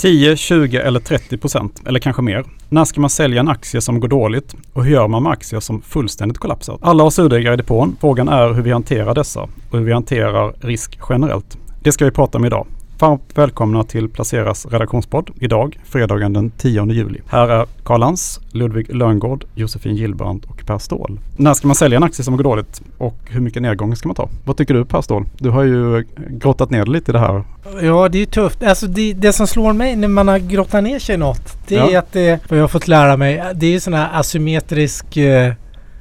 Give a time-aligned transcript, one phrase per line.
[0.00, 2.44] 10, 20 eller 30 procent eller kanske mer.
[2.68, 5.60] När ska man sälja en aktie som går dåligt och hur gör man med aktier
[5.60, 6.78] som fullständigt kollapsat?
[6.82, 7.96] Alla har surdegar i depån.
[8.00, 11.58] Frågan är hur vi hanterar dessa och hur vi hanterar risk generellt.
[11.82, 12.66] Det ska vi prata om idag.
[13.00, 17.20] Varmt välkomna till Placeras redaktionspodd idag, fredagen den 10 juli.
[17.28, 21.20] Här är Karl Lans, Ludvig Löngård, Josefin Gillbrand och Per Ståhl.
[21.36, 24.14] När ska man sälja en aktie som går dåligt och hur mycket nedgång ska man
[24.16, 24.28] ta?
[24.44, 25.24] Vad tycker du Per Ståhl?
[25.38, 27.44] Du har ju grottat ner lite i det här.
[27.82, 28.62] Ja, det är ju tufft.
[28.62, 31.76] Alltså det, det som slår mig när man har grottat ner sig i något, det
[31.76, 31.98] är Ja.
[31.98, 35.52] att det, vad jag har fått lära mig, det är ju sån här asymmetrisk eh,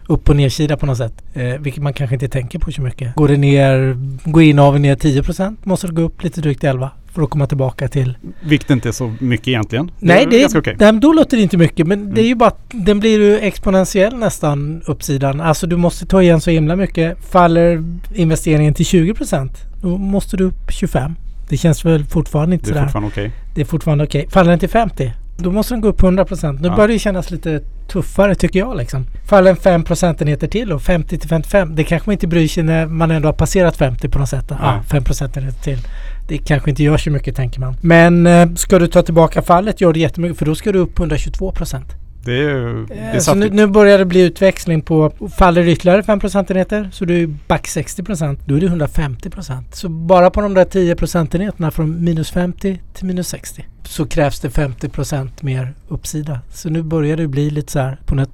[0.10, 1.14] upp och nedsida på något sätt.
[1.34, 3.16] Eh, vilket man kanske inte tänker på så mycket.
[3.16, 3.98] Går det ner,
[4.32, 7.88] går inaveln ner 10% måste det gå upp lite drygt 11 för att komma tillbaka
[7.88, 8.18] till...
[8.42, 9.92] Vilket inte är så mycket egentligen.
[10.00, 10.76] Nej, det är, ganska okej.
[10.80, 11.88] nej, men då låter det inte mycket.
[11.88, 12.26] Men det är Mm.
[12.28, 15.42] ju bara att den blir ju exponentiell nästan uppsidan.
[15.42, 17.32] Alltså du måste ta igen så himla mycket.
[17.32, 19.50] Faller investeringen till 20%
[19.82, 21.16] då måste du upp 25.
[21.50, 22.84] Det känns väl fortfarande inte Det är sådär.
[22.86, 23.32] fortfarande okej.
[23.56, 24.28] Det är fortfarande okej.
[24.30, 25.14] Faller den till 50
[25.44, 26.60] då måste den gå upp 100%.
[26.62, 26.76] Nu Ja.
[26.76, 29.06] börjar det kännas lite tuffare tycker jag liksom.
[29.30, 31.76] Faller en 5 procentenheter till och 50 till 55.
[31.76, 34.46] Det kanske man inte bryr sig när man ändå har passerat 50 på något sätt.
[34.50, 34.84] Ja, Nej.
[34.92, 35.80] 5 procentenheter till.
[36.28, 37.76] Det kanske inte gör så mycket tänker man.
[37.82, 41.00] Men eh, ska du ta tillbaka fallet gör det jättemycket för då ska du upp
[41.00, 41.82] 122%.
[42.26, 42.86] Det är ju...
[42.86, 46.90] Det är Eh, Så nu, nu börjar det bli utväxling på, faller ytterligare 5 procentenheter
[46.94, 48.40] så du är back 60 procent.
[48.46, 49.76] Då är det 150 procent.
[49.76, 54.40] Så bara på de där 10 procentenheterna från minus 50 till minus 60 så krävs
[54.40, 56.40] det 50 procent mer uppsida.
[56.54, 58.30] Så nu börjar det bli lite så här på något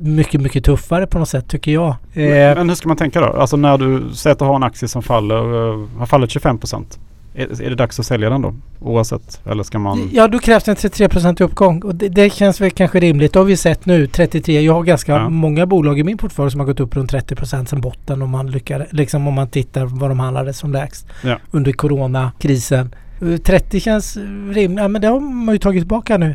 [0.00, 1.88] mycket, mycket tuffare på något sätt tycker jag.
[2.12, 3.26] Eh, Men hur ska man tänka då?
[3.26, 6.58] Alltså när du säger att du har en aktie som faller, eh, har fallit 25
[6.58, 6.98] procent.
[7.34, 8.54] Är, är det dags att sälja den då?
[8.80, 9.40] Oavsett?
[9.46, 10.10] Eller ska man...
[10.12, 13.32] Ja, då krävs det en 33 procent uppgång och det, det känns väl kanske rimligt.
[13.32, 14.60] Det har vi sett nu, 33.
[14.60, 15.28] Jag har ganska Ja.
[15.28, 18.30] många bolag i min portfölj som har gått upp runt 30 procent sedan botten om
[18.30, 21.36] man lyckades, liksom om man tittar vad de handlade som lägst Ja.
[21.50, 22.94] under coronakrisen.
[23.22, 24.16] Eh, 30 känns
[24.50, 24.80] rimligt.
[24.80, 26.34] Ja, men det har man ju tagit tillbaka nu.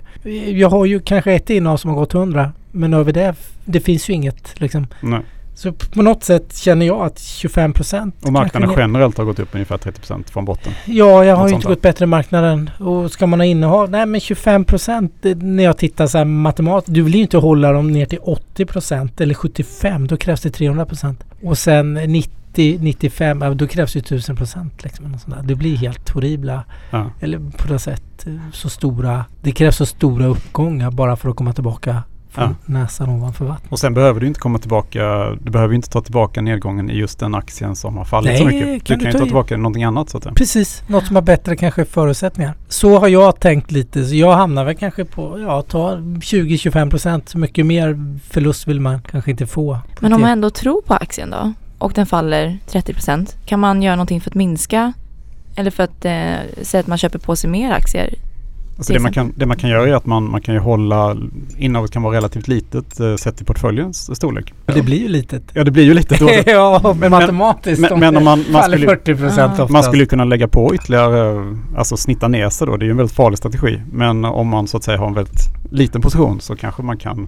[0.52, 3.36] Jag har ju kanske ett innehav som har gått 100 men över det,
[3.66, 4.88] det finns ju inget liksom.
[5.02, 5.22] Nej.
[5.56, 9.50] Så på något sätt känner jag att 25 procent Och marknaden generellt har gått upp
[9.52, 10.74] ungefär 30 procent från botten.
[10.86, 12.70] Ja, jag har ju inte gått bättre än marknaden.
[12.80, 13.90] Och ska man ha innehav?
[13.90, 16.94] Nej men 25 procent när jag tittar så här matematiskt.
[16.94, 20.08] Du vill ju inte hålla dem ner till 80 procent eller 75.
[20.08, 21.24] Då krävs det 300 procent.
[21.44, 24.84] Och sen 90, 95, ja, då krävs det 1000 procent.
[24.84, 26.64] Liksom, det blir helt horribla.
[26.92, 27.12] Ja.
[27.20, 29.26] Eller på något sätt eh, så stora.
[29.42, 33.72] Det krävs så stora uppgångar bara för att komma tillbaka från näsan ovanför vattnet.
[33.72, 37.20] Och sen behöver du inte komma tillbaka, du behöver inte ta tillbaka nedgången i just
[37.20, 38.88] den aktien som har fallit så Nej, mycket.
[38.88, 40.36] kan du du kan ju ta ta i- tillbaka någonting annat så att.
[40.36, 42.54] Precis, något som har bättre kanske förutsättningar.
[42.70, 44.06] Så har jag tänkt lite.
[44.06, 47.30] Så jag hamnar väl kanske på, ja, ta 20-25 procent.
[47.30, 49.80] Så mycket mer förlust vill man kanske inte få.
[50.00, 53.96] Men om man ändå tror på aktien då och den faller 30% kan man göra
[53.96, 54.94] någonting för att minska
[55.56, 56.12] eller för att eh,
[56.62, 58.14] säga att man köper på sig mer aktier?
[58.78, 61.18] Alltså det, man kan, det man kan göra är att man, man kan ju hålla,
[61.58, 64.54] innehavet kan vara relativt litet eh, sett till portföljens storlek.
[64.66, 65.44] Det blir ju litet.
[65.54, 66.30] Ja det blir ju lite då.
[66.52, 67.82] ja, men matematiskt.
[67.82, 69.52] men- om men om man- man faller skulle- 40 procent Ah.
[69.54, 69.72] oftast.
[69.72, 71.46] Man skulle ju kunna lägga på ytterligare,
[71.78, 72.78] alltså snitta ner sig då.
[72.78, 73.82] Det är ju en väldigt farlig strategi.
[73.92, 77.28] Men om man så att säga har en väldigt liten position så kanske man kan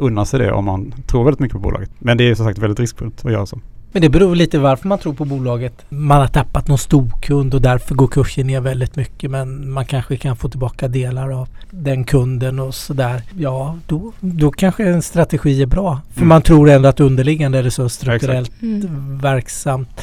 [0.00, 1.90] unna sig det om man tror väldigt mycket på bolaget.
[1.98, 3.60] Men det är som sagt väldigt riskfullt att göra så.
[3.92, 5.84] Men det beror lite varför man tror på bolaget.
[5.88, 9.30] Man har tappat någon storkund och därför går kursen ner väldigt mycket.
[9.30, 13.22] Men man kanske kan få tillbaka delar av den kunden och sådär.
[13.38, 16.00] Ja, då, då kanske en strategi är bra.
[16.10, 16.28] För Mm.
[16.28, 19.18] man tror ändå att underliggande är det så strukturellt Mm.
[19.18, 20.00] verksamt.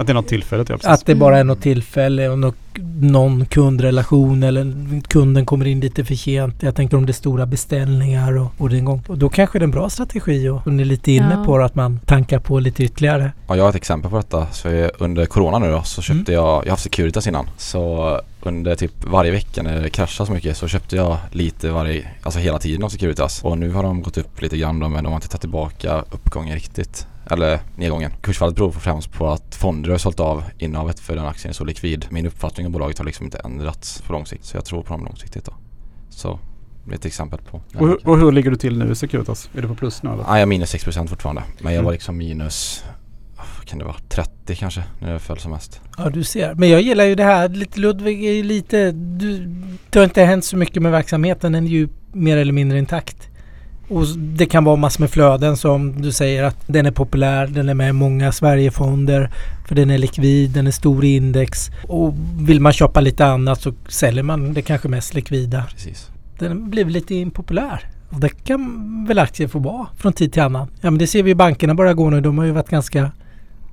[0.00, 0.76] Att det är något tillfälligt, ja.
[0.84, 1.46] Att det bara är Mm.
[1.46, 2.54] något tillfälle och något,
[3.00, 4.72] någon kundrelation eller
[5.08, 6.54] kunden kommer in lite för sent.
[6.62, 9.02] Jag tänker om det är stora beställningar och, och, den gång.
[9.06, 11.44] och då kanske det är en bra strategi och ni är lite inne Ja.
[11.44, 13.32] på det, att man tankar på lite ytterligare.
[13.48, 14.46] Ja, jag har ett exempel på detta.
[14.52, 17.46] Så under Corona nu då så köpte jag, jag har haft Securitas innan.
[17.56, 22.06] Så under typ varje vecka när det kraschade så mycket så köpte jag lite varje,
[22.22, 23.44] alltså hela tiden av Securitas.
[23.44, 26.04] Och nu har de gått upp lite grann då, men de har inte tagit tillbaka
[26.10, 27.06] uppgången riktigt.
[27.30, 28.10] Eller nedgången.
[28.22, 31.64] Kursfallet beror främst på att fonder har sålt av innehavet för den aktien är så
[31.64, 32.06] likvid.
[32.10, 34.44] Min uppfattning om bolaget har liksom inte ändrats på lång sikt.
[34.44, 35.52] Så jag tror på dem långsiktigt då.
[36.10, 36.38] Så
[36.84, 37.60] det är ett exempel på.
[37.78, 39.50] Och, hur- och hur ligger du till nu i Securitas?
[39.56, 40.22] Är du på plus nu eller?
[40.22, 41.42] Nej, jag är minus 6% fortfarande.
[41.58, 41.84] Men jag Mm.
[41.84, 42.84] var liksom minus,
[43.36, 45.80] vad kan det vara, 30 kanske när det föll som mest.
[45.98, 46.54] Ja, du ser.
[46.54, 47.48] Men jag gillar ju det här.
[47.48, 48.92] Lite Ludvig är ju lite...
[48.92, 49.38] Du,
[49.90, 51.52] det har inte hänt så mycket med verksamheten.
[51.52, 53.28] Den är ju mer eller mindre intakt.
[53.90, 57.46] Och det kan vara massor med flöden som du säger att den är populär.
[57.46, 59.30] Den är med i många Sverigefonder.
[59.68, 61.70] För den är likvid, den är stor i index.
[61.88, 65.64] Och vill man köpa lite annat så säljer man det kanske mest likvida.
[65.74, 66.08] Precis.
[66.38, 67.84] Den blev lite impopulär.
[68.10, 70.68] Och det kan väl aktier få vara från tid till annan.
[70.80, 72.20] Ja men det ser vi ju bankerna börjar gå nu.
[72.20, 73.10] De har ju varit ganska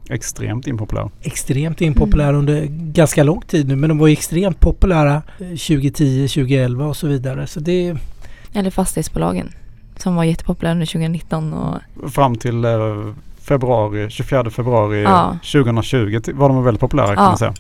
[0.10, 1.10] Extremt impopulär.
[1.22, 2.40] Extremt impopulära Mm.
[2.40, 6.98] under ganska lång tid nu men de var ju extremt populära eh, 2010, 2011 och
[6.98, 7.48] så vidare.
[7.48, 7.96] Så det
[8.54, 9.50] Eller fastighetsbolagen
[10.02, 12.72] som var jättepopulära under 2019 och Fram till eh,
[13.42, 15.38] februari, 24 februari Ja.
[15.42, 17.30] 2020 ty- var de väldigt populära kan Ja.
[17.30, 17.54] man säga.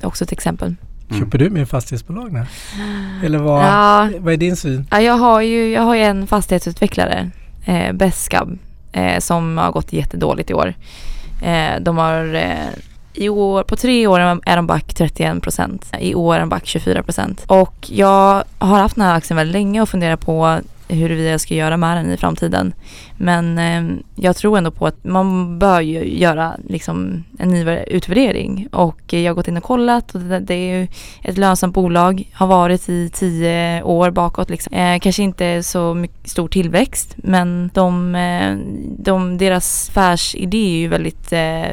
[0.00, 0.74] är också ett exempel.
[1.10, 1.20] Mm.
[1.24, 2.46] Köper du min fastighetsbolag nu?
[3.24, 4.86] Eller vad, Ja, vad är din syn?
[4.90, 7.30] Ja, jag har ju, jag har ju en fastighetsutvecklare,
[7.64, 8.58] eh, Beskab,
[8.92, 10.74] eh, som har gått jättedåligt i år.
[11.42, 12.52] Eh, de har eh,
[13.14, 15.92] i år, på tre år är de back 31 procent.
[16.00, 17.44] I år är de back 24 procent.
[17.46, 20.58] Och jag har haft den här aktien väldigt länge och funderat på
[20.88, 22.74] huruvida jag ska göra med den i framtiden.
[23.16, 28.68] Men eh, jag tror ändå på att man bör ju göra liksom en ny utvärdering.
[28.72, 30.88] Och eh, jag har gått in och kollat och det, det är ju
[31.22, 34.50] ett lönsamt bolag, har varit i tio år bakåt.
[34.50, 34.72] Liksom.
[34.72, 38.56] Eh, kanske inte så mycket, stor tillväxt men de, eh,
[38.98, 41.64] de, deras affärsidé är ju väldigt eh,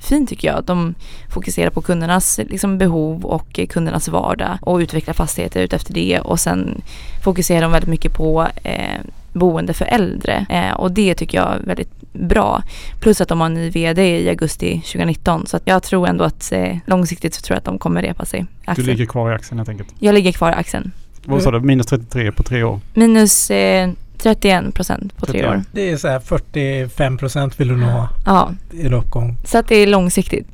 [0.00, 0.64] fin tycker jag.
[0.64, 0.94] De
[1.30, 6.40] fokuserar på kundernas liksom, behov och eh, kundernas vardag och utvecklar fastigheter utefter det och
[6.40, 6.82] sen
[7.24, 9.00] fokuserar de väldigt mycket på eh,
[9.32, 12.62] boende för äldre eh, och det tycker jag är väldigt bra.
[13.00, 16.52] Plus att de har en ny VD i augusti 2019 så jag tror ändå att
[16.52, 18.40] eh, långsiktigt så tror jag att de kommer repa sig.
[18.40, 18.86] Du Aktien.
[18.86, 19.88] ligger kvar i aktien helt enkelt.
[19.98, 20.92] Jag ligger kvar i aktien.
[21.24, 21.60] Vad sa du?
[21.60, 22.80] Minus 33 på tre år.
[22.94, 23.90] Minus eh,
[24.22, 25.50] 31 procent på tre 31.
[25.56, 25.62] år.
[25.72, 29.36] Det är så här 45 procent vill du nog ha Ja, i uppgång.
[29.44, 30.46] så att det är långsiktigt.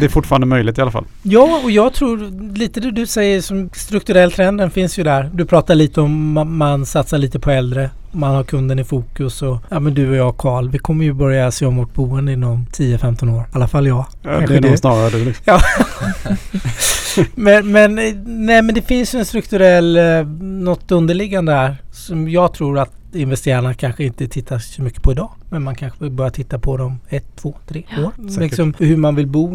[0.00, 1.04] Det är fortfarande möjligt i alla fall.
[1.22, 2.18] Ja, och jag tror
[2.56, 5.30] lite det du säger som strukturell trenden finns ju där.
[5.34, 7.90] Du pratar lite om man, satsar lite på äldre.
[8.12, 11.12] Man har kunden i fokus och ja men du och jag Karl, vi kommer ju
[11.12, 13.40] börja se om vårt boende inom 10-15 år.
[13.42, 14.06] I alla fall jag.
[14.22, 14.68] Ja, det är du.
[14.68, 15.24] nog snarare du.
[15.24, 15.58] Liksom.
[17.34, 22.28] Men, men, eh, nej, men det finns ju en strukturell, eh, något underliggande här som
[22.28, 25.30] jag tror att investerarna kanske inte tittar så mycket på idag.
[25.50, 28.12] Men man kanske börjar titta på dem ett, två, tre Ja, år.
[28.28, 28.40] säkert.
[28.42, 29.50] Liksom hur man vill bo.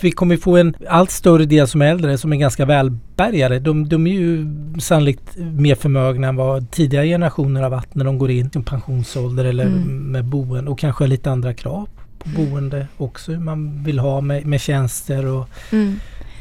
[0.00, 3.58] Vi kommer få en allt större del som är äldre som är ganska välbärgade.
[3.58, 4.46] De, de är ju
[4.78, 9.44] sannolikt mer förmögna än vad tidigare generationer har varit när de går in som pensionsålder
[9.44, 9.82] eller Mm.
[10.12, 13.32] med boende och kanske har lite andra krav på boende också.
[13.32, 15.94] Hur man vill ha med, med tjänster och Mm.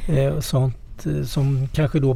[0.08, 0.76] eh, och sånt
[1.06, 2.14] eh, som kanske då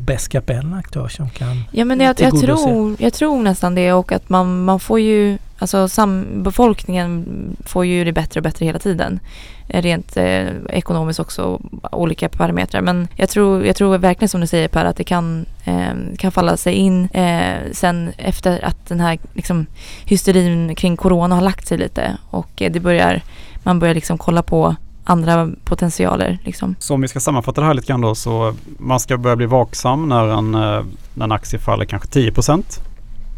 [0.49, 4.11] är en aktör som kan Ja men jag, jag, tror, jag tror nästan det och
[4.11, 7.25] att man, man får ju, alltså sam, befolkningen
[7.65, 9.19] får ju det bättre och bättre hela tiden.
[9.67, 11.61] Eh, Rent eh, ekonomiskt också,
[11.91, 12.81] olika parametrar.
[12.81, 16.31] Men jag tror, jag tror verkligen som du säger Per att det kan, eh, kan
[16.31, 19.65] falla sig in eh, sen efter att den här liksom,
[20.05, 23.21] hysterin kring corona har lagt sig lite och eh, det börjar,
[23.63, 24.75] man börjar liksom kolla på
[25.09, 26.75] andra potentialer liksom.
[26.79, 29.45] Så om vi ska sammanfatta det här lite grann då så man ska börja bli
[29.45, 30.83] vaksam när en, eh,
[31.13, 32.79] när en aktie faller kanske 10%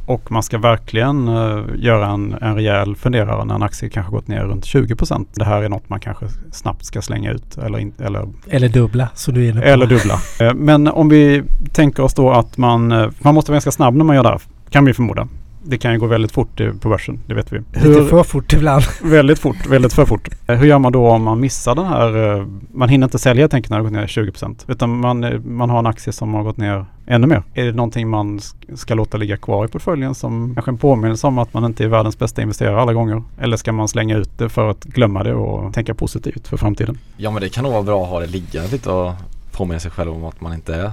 [0.06, 4.28] och man ska verkligen eh, göra en, en rejäl funderare när en aktie kanske gått
[4.28, 7.94] ner runt 20% Det här är något man kanske snabbt ska slänga ut eller, in,
[8.00, 9.68] eller, Eller dubbla så du är inne på.
[9.68, 10.20] eller dubbla.
[10.40, 12.88] Eh, Men om vi tänker oss då att man,
[13.20, 15.28] man måste vara ganska snabb när man gör det här kan vi förmoda.
[15.64, 17.58] Det kan ju gå väldigt fort på börsen, det vet vi.
[17.60, 18.84] Lite för fort ibland.
[19.04, 20.30] Väldigt fort, väldigt för fort.
[20.48, 23.44] Eh, Hur gör man då om man missar den här, eh, man hinner inte sälja
[23.52, 24.32] enkelt när det har gått ner 20
[24.68, 27.44] utan man, eh, man har en aktie som har gått ner ännu mer.
[27.54, 31.28] Är det någonting man sk- ska låta ligga kvar i portföljen som kanske en påminnelse
[31.28, 33.24] om att man inte är världens bästa investerare alla gånger?
[33.40, 36.98] Eller ska man slänga ut det för att glömma det och tänka positivt för framtiden?
[37.18, 39.14] Ja men det kan nog vara bra att ha det liggande lite och
[39.52, 40.92] påminna sig själv om att man inte är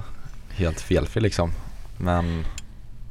[0.50, 1.50] helt felfri liksom.
[1.96, 2.44] Men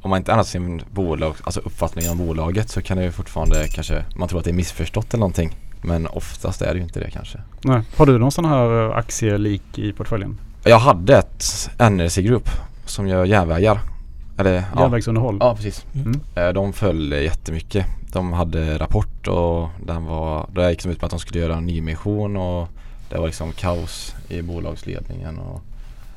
[0.02, 3.68] om man inte ändrar sin bolag, alltså uppfattning om bolaget så kan det ju fortfarande
[3.68, 5.56] kanske, man tror att det är missförstått eller någonting.
[5.82, 7.38] Men oftast är det ju inte det kanske.
[7.64, 7.82] Nej.
[7.96, 10.38] Har du någon sån här eh, aktielik i portföljen?
[10.64, 11.44] Jag hade ett
[11.78, 12.48] NRC Group
[12.84, 13.80] som gör järnvägar.
[14.38, 15.36] Eller, ja, Järnvägsunderhåll?
[15.40, 15.86] ja precis.
[15.94, 16.20] Mm.
[16.34, 17.86] Eh, De föll jättemycket.
[18.12, 21.56] De hade rapport och den var, det gick som ut med att de skulle göra
[21.56, 22.68] en nyemission och
[23.10, 25.60] det var liksom kaos i bolagsledningen och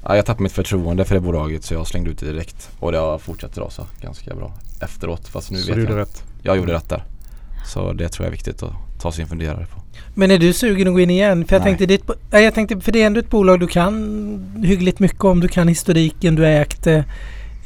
[0.04, 2.92] ja, jag tappade mitt förtroende för det bolaget så jag slängde ut det direkt och
[2.92, 5.90] det har fortsatt rasa ganska bra efteråt fast nu Så vet du jag.
[5.90, 6.24] gjorde rätt?
[6.44, 7.04] Jag gjorde rätt där.
[7.74, 9.82] Så det tror jag är viktigt att ta sin funderare på.
[10.16, 11.46] Men är du sugen att gå in igen?
[11.46, 11.70] För jag Nej.
[11.70, 15.40] tänkte, ditt, jag tänkte, för det är ändå ett bolag du kan hyggligt mycket om.
[15.40, 17.04] Du kan historiken, du har ägt det.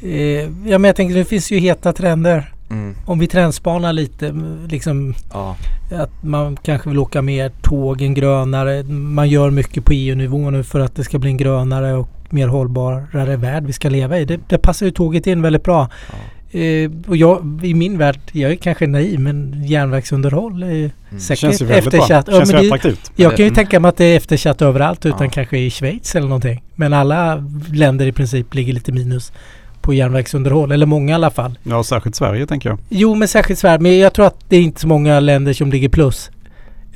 [0.02, 0.10] Eh,
[0.42, 2.52] ja men jag tänkte det finns ju heta trender.
[2.70, 2.94] Mm.
[3.06, 4.34] Om vi trendspanar lite,
[4.68, 5.56] liksom Ja,
[5.92, 8.82] att man kanske vill åka mer tåg, en grönare.
[8.92, 12.48] Man gör mycket på EU-nivå nu för att det ska bli en grönare och mer
[12.48, 14.24] hållbarare värld vi ska leva i.
[14.24, 15.88] Det, det passar ju tåget in väldigt bra.
[16.10, 16.14] ja.
[16.60, 21.20] Eh, och jag, i min värld, jag är kanske naiv men järnvägsunderhåll är Mm.
[21.20, 22.26] säkert Känns ju eftersatt.
[22.26, 22.34] bra.
[22.34, 23.10] Känns ju attraktivt.
[23.16, 23.54] Jag kan ju mm.
[23.54, 25.30] tänka mig att det är eftersatt överallt utan Ja.
[25.30, 26.62] kanske i Schweiz eller någonting.
[26.74, 29.32] Men alla länder i princip ligger lite minus
[29.80, 30.72] på järnvägsunderhåll.
[30.72, 31.58] Eller många i alla fall.
[31.62, 32.78] Ja, särskilt Sverige tänker jag.
[32.88, 33.78] Jo men särskilt Sverige.
[33.78, 36.30] Men jag tror att det är inte så många länder som ligger plus.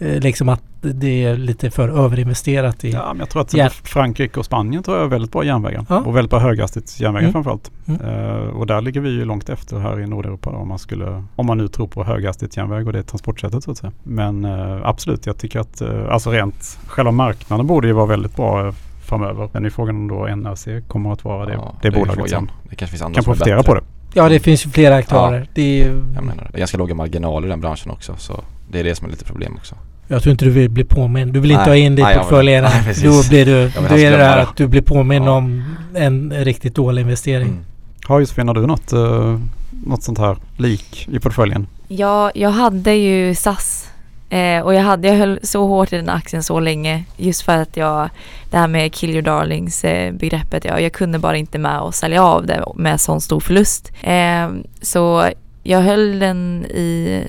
[0.01, 2.91] Eh, liksom att det är lite för överinvesterat i...
[2.91, 3.69] Ja, men jag tror att Ja.
[3.71, 5.87] Frankrike och Spanien tror jag är väldigt bra järnvägar.
[5.89, 5.97] Ja.
[5.99, 7.33] Och väldigt bra höghastighetsjärnvägar Mm.
[7.33, 7.71] framförallt.
[7.87, 8.01] Mm.
[8.01, 11.25] Eh, och där ligger vi ju långt efter här i Nordeuropa då, om man skulle,
[11.37, 13.93] om man nu tror på höghastighetsjärnväg och det transportsättet så att säga.
[14.03, 18.37] Men eh, absolut, jag tycker att eh, alltså rent själva marknaden borde ju vara väldigt
[18.37, 18.73] bra
[19.05, 19.49] framöver.
[19.53, 22.29] Men är frågan om då NRC kommer att vara det, Ja, det, är bolaget frågan.
[22.29, 23.81] som Det kanske finns andra kan profitera på det.
[24.15, 25.49] Ja, det finns ju flera aktörer.
[25.55, 28.41] Det är ju, Jag menar, det är ganska låga marginaler i den branschen också så
[28.73, 29.75] det är det som är lite problem också.
[30.11, 31.33] Jag tror inte du vill bli påmind.
[31.33, 31.71] Du vill inte Nej.
[31.71, 32.65] ha in det i portföljen.
[33.03, 33.69] Då blir du...
[33.69, 35.31] Då helst är det här att du blir påmind Ja.
[35.31, 37.49] om en riktigt dålig investering.
[37.49, 37.65] Mm.
[38.05, 39.39] Har Josefin, har du något, eh,
[39.85, 41.67] något sånt här lik i portföljen?
[41.89, 43.91] Ja, jag hade ju SAS
[44.31, 47.57] eh, och jag, hade, jag höll så hårt i den aktien så länge just för
[47.57, 48.09] att jag,
[48.51, 51.95] det här med kill your darlings eh, begreppet, jag, jag kunde bara inte med att
[51.95, 53.93] sälja av det med sån stor förlust.
[54.03, 54.49] Eh,
[54.83, 55.29] så
[55.63, 57.21] jag höll den i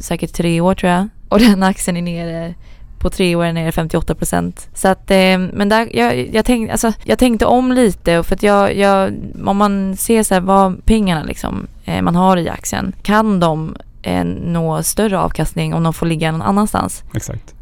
[0.00, 2.54] säkert tre år tror jag och den aktien är nere
[2.98, 4.68] på tre år är nere 58 procent.
[4.74, 8.42] Så att, eh, men där, jag, jag, tänkte, alltså, jag tänkte om lite för att
[8.42, 9.14] jag, jag
[9.46, 13.76] om man ser så här vad pengarna liksom eh, man har i aktien, kan de
[14.02, 17.02] eh, nå större avkastning om de får ligga någon annanstans?
[17.14, 17.54] Exakt.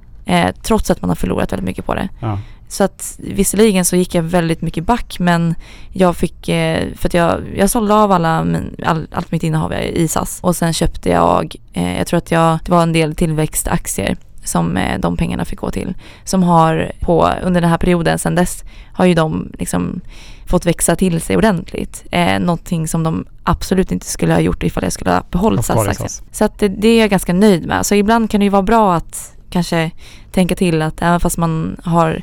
[0.62, 2.09] Trots att man har förlorat väldigt mycket på det.
[2.21, 2.39] Ja.
[2.71, 5.55] Så att visserligen så gick jag väldigt mycket back men
[5.93, 9.73] jag fick, eh, för att jag, jag sålde av alla, min- all, allt mitt innehav
[9.73, 13.15] i SAS och sen köpte jag, eh, jag tror att jag, det var en del
[13.15, 15.95] tillväxtaktier som eh, de pengarna fick gå till.
[16.25, 20.00] Som har på, under den här perioden sedan dess har ju de liksom
[20.47, 22.05] fått växa till sig ordentligt.
[22.11, 25.65] Eh, någonting som de absolut inte skulle ha gjort ifall jag skulle ha behållit.
[25.65, 26.23] SAS.
[26.33, 27.87] Så att det, det är jag ganska nöjd med.
[27.87, 29.91] Så ibland kan det ju vara bra att kanske
[30.33, 32.23] tänka till att även fast man har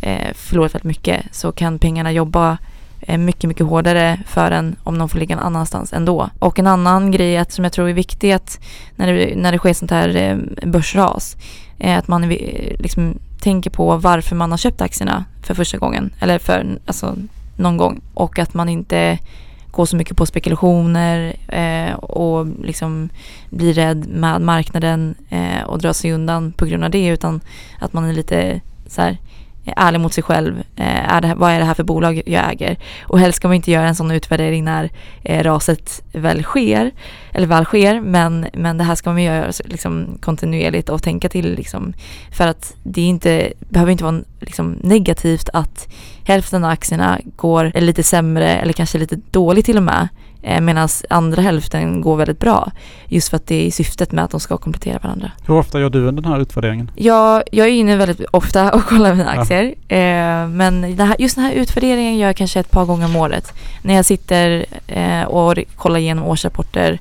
[0.00, 2.58] eh, förlorat väldigt mycket så kan pengarna jobba
[3.00, 6.30] eh, mycket, mycket hårdare för en om de får ligga någon annanstans ändå.
[6.38, 8.60] Och en annan grej att, som jag tror är viktig att
[8.96, 10.36] när det, när det sker sånt här eh,
[10.68, 11.36] börsras
[11.78, 16.12] är att man eh, liksom tänker på varför man har köpt aktierna för första gången
[16.20, 17.16] eller för alltså,
[17.56, 19.18] någon gång och att man inte
[19.70, 23.08] går så mycket på spekulationer eh, och liksom
[23.50, 27.40] blir rädd med marknaden eh, och drar sig undan på grund av det utan
[27.78, 29.16] att man är lite så här eh,
[29.64, 30.58] ärlig mot sig själv.
[30.76, 32.76] Eh, är det, vad är det här för bolag jag äger?
[33.02, 34.90] Och helst ska man inte göra en sån utvärdering när
[35.22, 36.90] eh, raset väl sker,
[37.32, 41.54] eller väl sker, men, men det här ska man göra liksom, kontinuerligt och tänka till
[41.54, 41.92] liksom,
[42.32, 45.88] för att det inte, behöver inte vara liksom, negativt att
[46.24, 50.08] hälften av aktierna går lite sämre eller kanske lite dåligt till och med
[50.42, 52.72] medan andra hälften går väldigt bra.
[53.08, 55.30] Just för att det är syftet med att de ska komplettera varandra.
[55.46, 56.90] Hur ofta gör du den här utvärderingen?
[56.96, 59.40] Jag, jag är inne väldigt ofta och kollar mina Ja.
[59.40, 59.64] aktier.
[59.88, 63.52] Eh, men just den här utvärderingen gör jag kanske ett par gånger om året.
[63.82, 66.98] När jag sitter eh, och kollar igenom årsrapporter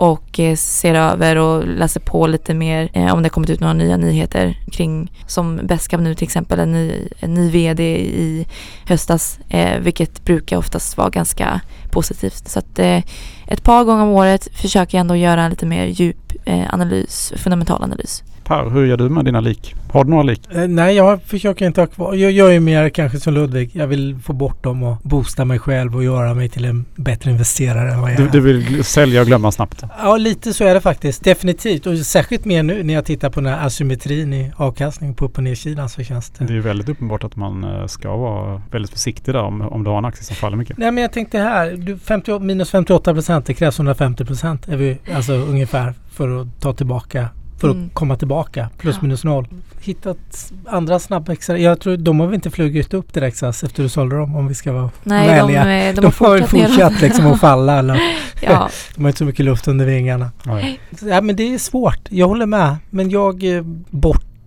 [0.00, 3.72] och eh, ser över och läser på lite mer eh, om det kommit ut några
[3.72, 8.46] nya nyheter kring som BESKAB nu till exempel en ny, en ny vd i
[8.86, 12.48] höstas eh, vilket brukar oftast vara ganska positivt.
[12.48, 13.02] Så att eh,
[13.46, 17.32] ett par gånger om året försöker jag ändå göra en lite mer djup eh, analys,
[17.36, 18.22] fundamental analys.
[18.50, 19.74] Per, hur gör du med dina lik?
[19.92, 20.48] Har du några lik?
[20.54, 22.14] Eh, Nej, jag försöker inte ha kvar.
[22.14, 23.70] Jag, jag är mer kanske som Ludvig.
[23.72, 27.30] Jag vill få bort dem och boosta mig själv och göra mig till en bättre
[27.30, 28.30] investerare än vad jag Du, är.
[28.30, 29.82] du vill sälja och glömma snabbt?
[29.98, 31.24] Ja, lite så är det faktiskt.
[31.24, 31.86] Definitivt.
[31.86, 35.36] Och särskilt mer nu när jag tittar på den här asymmetrin i avkastning på upp
[35.38, 36.44] och nedsidan så känns det...
[36.44, 39.90] Det är väldigt uppenbart att man eh, ska vara väldigt försiktig där om, om du
[39.90, 40.78] har en aktie som faller mycket.
[40.78, 44.76] Nej men jag tänkte här, du, 50, minus 58 procent, det krävs 150 procent är
[44.76, 47.28] vi, alltså ungefär för att ta tillbaka,
[47.60, 47.86] för Mm.
[47.86, 48.68] att komma tillbaka.
[48.78, 49.02] Plus Ja.
[49.02, 49.46] minus noll.
[49.80, 51.58] Hittat andra snabbväxare.
[51.62, 54.48] Jag tror de har väl inte flugit upp direkt SAS efter du sålde dem om
[54.48, 55.88] vi ska vara Nej, de, vänliga.
[55.88, 57.78] eh, de, De, har ju fortsatt, liksom att falla.
[57.78, 58.00] Eller,
[58.42, 60.30] Ja, de har inte så mycket luft under vingarna.
[60.42, 60.80] Nej.
[61.02, 61.98] Ja, men det är svårt.
[62.08, 62.76] Jag håller med.
[62.90, 63.64] Men jag är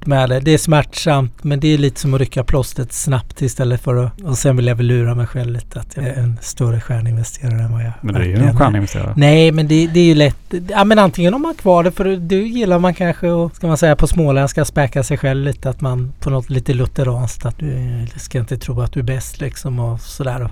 [0.05, 0.39] med det.
[0.39, 4.22] Det är smärtsamt men det är lite som att rycka plåstret snabbt istället för att...
[4.22, 7.62] Och sen vill jag väl lura mig själv lite att jag är en större stjärninvesterare
[7.62, 9.13] än vad jag Men det är ju en stjärninvesterare.
[9.17, 10.53] Nej men det, det är ju lätt.
[10.69, 13.77] Ja men antingen om man kvar det för det gillar man kanske och ska man
[13.77, 18.07] säga på småländska späka sig själv lite att man på något lite lutheranskt att du
[18.15, 20.50] ska inte tro att du är bäst liksom och sådär.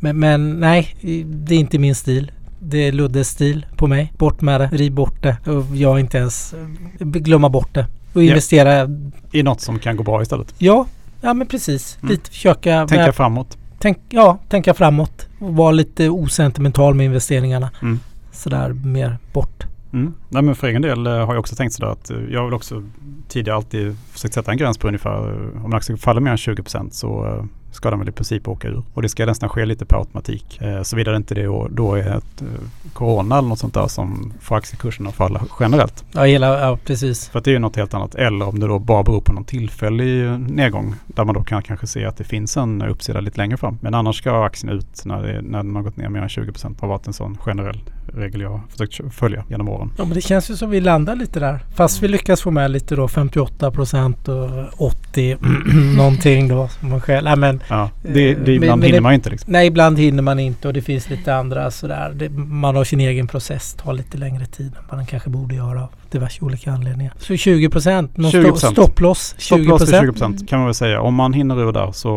[0.00, 2.32] Men, men nej, det är inte min stil.
[2.60, 4.12] Det är Luddes stil på mig.
[4.18, 6.54] Bort med det, riv bort det och jag inte ens
[6.98, 7.86] glömma bort det.
[8.18, 8.28] Och Ja.
[8.28, 8.88] investera,
[9.32, 10.54] I något som kan gå bra istället.
[10.58, 10.86] ja,
[11.20, 11.98] ja men precis.
[12.02, 12.10] Mm.
[12.10, 13.58] Lite försöka Tänka med- framåt.
[13.78, 17.70] tänk, ja, tänka framåt och vara lite osentimental med investeringarna.
[17.82, 18.00] Mm.
[18.32, 19.64] Sådär mer bort.
[19.92, 20.14] Mm.
[20.28, 22.54] Nej, men för egen del eh, har jag också tänkt sådär att eh, jag vill
[22.54, 22.82] också
[23.28, 25.18] tidigare alltid försökt sätta en gräns på ungefär
[25.54, 28.68] eh, om en aktie faller mer än 20% så, ska den väl i princip åka
[28.68, 28.82] ur.
[28.94, 30.60] Och det ska nästan ske lite per automatik.
[30.60, 32.46] Eh, Såvida det inte det då, då är ett eh,
[32.92, 36.04] corona eller något sånt där som får aktiekurserna att falla generellt.
[36.12, 37.28] Ja, hela, ja precis.
[37.28, 38.14] För att det är ju något helt annat.
[38.14, 40.94] Eller om det då bara beror på någon tillfällig eh, nedgång.
[41.06, 43.78] Där man då kan kanske se att det finns en uppsida lite längre fram.
[43.80, 46.52] Men annars ska aktien ut när, det, när den har gått ner mer än 20
[46.52, 46.80] procent.
[46.80, 47.80] har varit en sån generell
[48.14, 49.90] regel jag försökt följa genom åren.
[49.98, 51.58] Ja, men det känns ju som vi landar lite där.
[51.74, 55.36] Fast vi lyckas få med lite då 58 procent och 80
[55.96, 56.68] någonting då.
[56.68, 59.30] Som man själv, nej, men, Ja, det, det Men- ibland men hinner det- man inte
[59.30, 59.52] liksom.
[59.52, 62.12] nej, ibland hinner man inte och det finns lite andra sådär.
[62.16, 63.74] Det, man har sin egen process.
[63.74, 67.12] tar lite längre tid än den kanske borde göra av diverse olika anledningar.
[67.18, 68.10] Så 20 procent.
[68.16, 68.54] 20%.
[68.72, 70.12] Stopploss 20 Stopploss vid 20 procent.
[70.18, 71.00] procent kan man väl säga.
[71.00, 72.12] Om man hinner ur där så,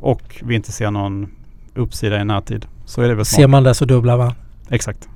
[0.00, 1.28] och vi inte ser någon
[1.74, 3.50] uppsida i närtid så är det väl Ser smart.
[3.50, 4.32] man det så dubblar man.
[4.72, 5.08] Exakt.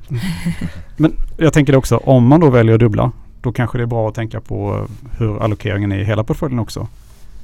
[0.96, 4.08] Men jag tänker också, om man då väljer att dubbla då kanske det är bra
[4.08, 4.86] att tänka på
[5.18, 6.88] hur allokeringen är i hela portföljen också.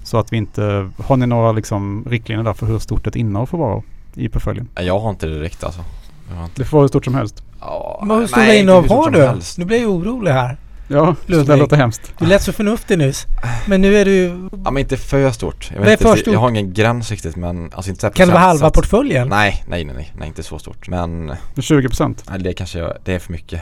[0.04, 3.47] Så att vi inte, har ni några liksom riktlinjer där för hur stort ett innehav
[3.47, 3.83] får vara
[4.14, 4.69] i portföljen?
[4.75, 5.81] Jag har inte det direkt alltså.
[6.31, 7.42] Jag har inte, Det får vara hur stort som helst.
[7.61, 9.26] ja, Men hur stora inte innehav har du?
[9.26, 9.59] helst.
[9.59, 10.57] Nu blir jag orolig här.
[10.89, 11.47] Ja, Ludvig.
[11.49, 12.12] det låter hemskt.
[12.19, 13.27] Du lät så förnuftig nyss.
[13.67, 14.49] Men nu är du...
[14.65, 15.71] Ja men inte för stort.
[15.75, 16.33] Jag, vet för inte, stort?
[16.35, 18.91] jag har ingen gräns riktigt men alltså inte Kan det vara halva procentsats.
[18.91, 19.29] portföljen?
[19.29, 20.89] Nej, nej, nej, nej, nej, inte så stort.
[20.89, 22.25] Men 20 procent.
[22.31, 23.61] nej, det kanske jag, det är för mycket.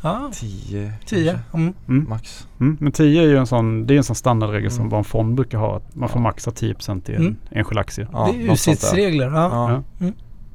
[0.00, 1.38] Ja, 10 10.
[1.54, 1.74] Mm.
[1.88, 2.08] Mm.
[2.08, 2.46] max.
[2.60, 2.76] Mm.
[2.80, 4.88] Men 10 är ju en sån, det är en sån standardregel som Mm.
[4.90, 5.76] bara en fond brukar ha.
[5.76, 7.36] Att man får maxa 10 procent i en Mm.
[7.50, 8.06] enskild aktie.
[8.12, 9.26] Ja, det är sitsregler.
[9.26, 9.48] Ja.
[9.70, 10.06] Ja, Ja.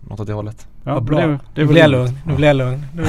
[0.10, 0.68] något åt det hållet.
[0.84, 1.18] Ja, Vad bra.
[1.20, 2.18] Det, det nu blir jag lugn.
[2.25, 2.86] Nu blir jag lugn.
[2.96, 3.06] Nu,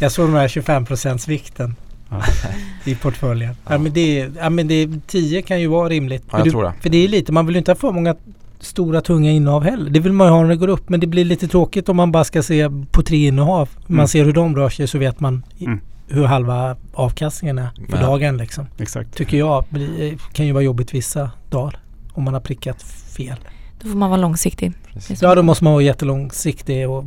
[0.00, 1.74] jag såg den här 25% vikten
[2.08, 2.22] Ja.
[2.84, 3.54] i portföljen.
[3.64, 3.72] Ja.
[3.72, 3.78] Ja.
[3.78, 6.24] men det, ja, men det, är- 10 kan ju vara rimligt.
[6.30, 6.72] Ja, jag tror det.
[6.80, 8.14] För det är lite, man vill ju inte ha för många
[8.60, 9.90] stora tunga innehav heller.
[9.90, 10.88] Det vill man ju ha när det går upp.
[10.88, 13.68] Men det blir lite tråkigt om man bara ska se på tre innehav.
[13.86, 14.08] Man Mm.
[14.08, 15.80] ser hur de rör sig så vet man Mm.
[16.08, 18.66] hur halva avkastningen är för Men- dagen liksom.
[18.78, 19.14] Exakt.
[19.16, 21.78] Tycker jag blir, kan ju vara jobbigt vissa dagar.
[22.12, 22.82] Om man har prickat
[23.16, 23.36] fel.
[23.82, 24.72] Då får man vara långsiktig.
[24.92, 25.22] Precis.
[25.22, 27.04] Ja, då måste man vara jättelångsiktig och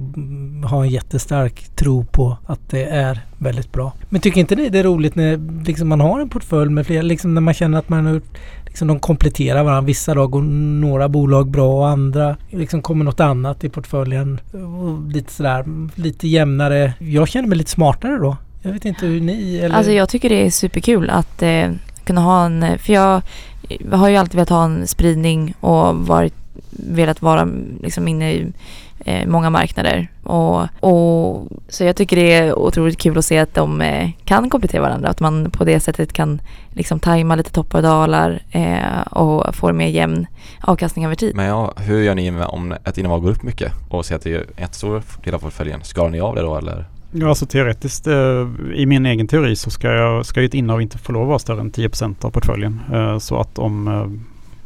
[0.70, 3.94] ha en jättestark tro på att det är väldigt bra.
[4.10, 7.02] Men tycker inte ni det är roligt när liksom, man har en portfölj med flera,
[7.02, 8.22] liksom när man känner att man har
[8.70, 9.88] Liksom de kompletterar varandra.
[9.88, 14.40] Vissa dagar går några bolag bra och andra liksom kommer något annat i portföljen.
[14.54, 16.94] Och lite sådär, lite jämnare.
[17.00, 18.38] Jag känner mig lite smartare då.
[18.62, 19.76] Jag vet inte hur ni eller...
[19.76, 21.72] Alltså jag tycker det är superkul att eh,
[22.04, 23.22] kunna ha en, för jag
[23.92, 26.34] har ju alltid velat ha en spridning och varit,
[26.70, 27.50] velat vara
[27.84, 28.54] liksom inne i
[29.06, 30.08] eh, många marknader.
[30.24, 34.50] Och, och, så jag tycker det är otroligt kul att se att de eh, kan
[34.50, 35.10] komplettera varandra.
[35.10, 39.74] Att man på det sättet kan liksom tajma lite toppar och dalar eh, och få
[39.74, 40.28] mer jämn
[40.62, 41.36] avkastning över tid.
[41.36, 44.22] Men ja, hur gör ni med om ett innehav går upp mycket och ser att
[44.22, 45.84] det är ett stor del av portföljen?
[45.84, 46.86] Skalar ni av det då eller?
[47.12, 50.82] Ja, alltså teoretiskt eh, i min egen teori så ska, jag, ska ju ett innehav
[50.82, 52.82] inte få lov att vara större än 10% av portföljen.
[52.94, 53.88] Eh, så att om,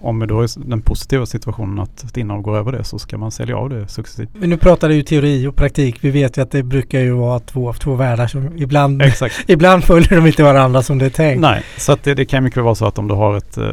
[0.04, 3.18] om det då är den positiva situationen att ett innehav går över det så ska
[3.18, 4.30] man sälja av det successivt.
[4.34, 5.98] Men nu pratar du ju teori och praktik.
[6.02, 9.04] Vi vet ju att det brukar ju vara två, två världar som ibland,
[9.48, 11.42] ibland följer de inte varandra som det är tänkt.
[11.42, 13.58] Nej, så att det, det kan mycket väl vara så att om du har ett,
[13.58, 13.68] eh,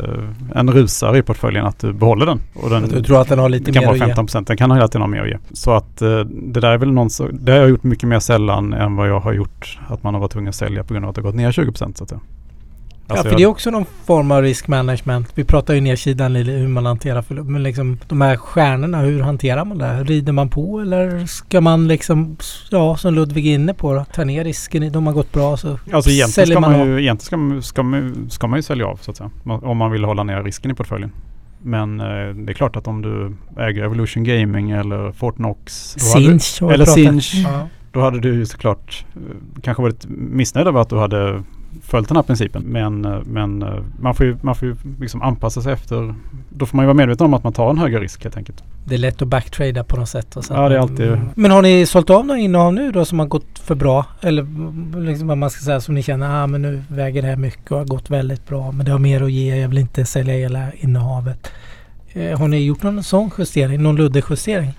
[0.54, 2.40] en rusare i portföljen att du behåller den.
[2.54, 4.06] Och den Du tror att den har lite det kan mer vara att ge?
[4.06, 4.48] 15 procent.
[4.48, 5.38] Den kan hela tiden ha mer att ge.
[5.52, 8.72] Så att eh, det där är väl någon Det har jag gjort mycket mer sällan
[8.72, 11.08] än vad jag har gjort att man har varit tvungen att sälja på grund av
[11.08, 11.96] att det har gått ner 20 procent
[13.10, 13.30] så att säga.
[13.30, 15.32] Ja, Alltså för det är också någon form av risk management.
[15.34, 17.48] Vi pratar ju nedsidan i hur man hanterar förlust.
[17.48, 20.04] Men liksom de här stjärnorna, hur hanterar man det?
[20.04, 22.36] Rider man på eller ska man liksom,
[22.70, 24.92] ja som Ludvig är inne på då, ta ner risken.
[24.92, 26.86] De har gått bra så Alltså egentligen, säljer ska man man, av.
[26.86, 29.30] ju, egentligen ska, man, ska, man, ska man ju sälja av så att säga.
[29.44, 31.12] Om man vill hålla ner risken i portföljen.
[31.62, 35.72] Men eh, det är klart att om du äger Evolution Gaming eller Fortnox.
[35.98, 36.84] Sinch eller.
[36.84, 37.34] Sinch.
[37.92, 41.42] Då hade du ju såklart eh, kanske varit missnöjd över att du hade
[41.82, 42.62] följt den här principen.
[42.62, 46.14] Men, men eh, man får ju, man får ju liksom anpassa sig efter.
[46.48, 48.62] Då får man ju vara medveten om att man tar en högre risk helt enkelt.
[48.84, 50.36] Det är lätt att backtrada på något sätt.
[50.36, 53.04] Och så Ja, det är alltid- Men har ni sålt av några innehav nu då
[53.04, 54.04] som har gått för bra?
[54.20, 54.46] Eller
[55.06, 57.72] liksom vad man ska säga som ni känner, ah, men nu väger det här mycket
[57.72, 58.72] och har gått väldigt bra.
[58.72, 61.50] Men det har mer att ge, jag vill inte sälja hela innehavet.
[62.12, 63.82] Eh, har ni gjort någon sån justering?
[63.82, 64.70] Någon luddig justering?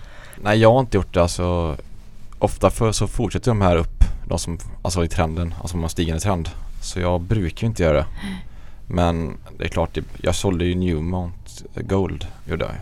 [0.43, 1.75] Nej jag har inte gjort det alltså.
[2.39, 5.89] Ofta för, så fortsätter de här upp, de som, alltså i trenden, alltså om man
[5.89, 6.49] stigande trend.
[6.81, 8.05] Så jag brukar ju inte göra det.
[8.87, 12.75] Men det är klart, jag sålde ju Newmont Gold, gjorde jag.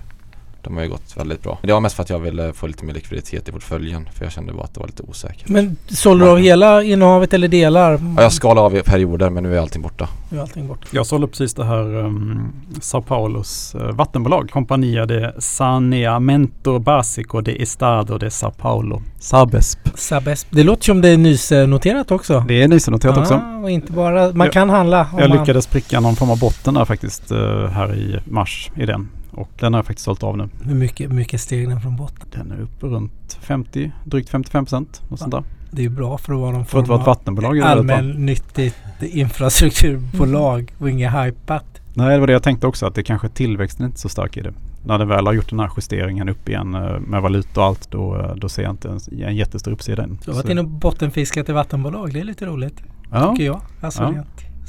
[0.64, 1.58] De har ju gått väldigt bra.
[1.62, 4.32] Det var mest för att jag ville få lite mer likviditet i portföljen för jag
[4.32, 5.48] kände bara att det var lite osäkert.
[5.50, 7.92] Men sålde du av hela innehavet eller delar?
[8.18, 10.10] Ja, jag skalade av i perioder men nu är allting borta.
[10.30, 10.86] Nu är allting bort.
[10.92, 14.50] Jag sålde precis det här um, Sao Paulos uh, vattenbolag.
[14.52, 19.02] Compania de Saneamento Básico de Estado de Sao Paulo.
[19.20, 19.80] Sabesp.
[19.96, 20.48] Sabesp.
[20.50, 22.46] Det låter som det är nysnoterat också.
[22.48, 23.34] Det är nynoterat också.
[23.34, 25.08] Ah, och inte bara, man Jag- kan handla.
[25.14, 28.72] om Jag man- lyckades pricka någon form av botten där faktiskt uh, här i mars
[28.76, 29.10] i den.
[29.32, 30.50] Och den har jag faktiskt sålt av nu.
[30.64, 32.30] Hur mycket, mycket steg den från botten?
[32.32, 35.02] Den är uppe runt 50, drygt 55 procent.
[35.18, 35.44] sånt där.
[35.72, 37.60] Det är ju bra för att vara någon För att form vara ett vattenbolag.
[37.60, 41.66] allmännyttigt infrastrukturbolag och inget hypat.
[41.94, 42.86] Nej, det var det jag tänkte också.
[42.86, 44.54] Att det kanske tillväxten är inte så stark i det.
[44.86, 47.92] När det väl har gjort den här justeringen upp igen eh, med valuta och allt.
[47.92, 50.20] Då, eh, då ser jag inte en, en jättestor uppsida än.
[50.26, 52.14] Du har varit inne och bottenfiskat i vattenbolag.
[52.14, 52.82] Det är lite roligt.
[53.12, 53.32] ja.
[53.32, 53.62] Tycker jag.
[53.82, 54.10] Alltså, Ja.
[54.10, 54.28] rent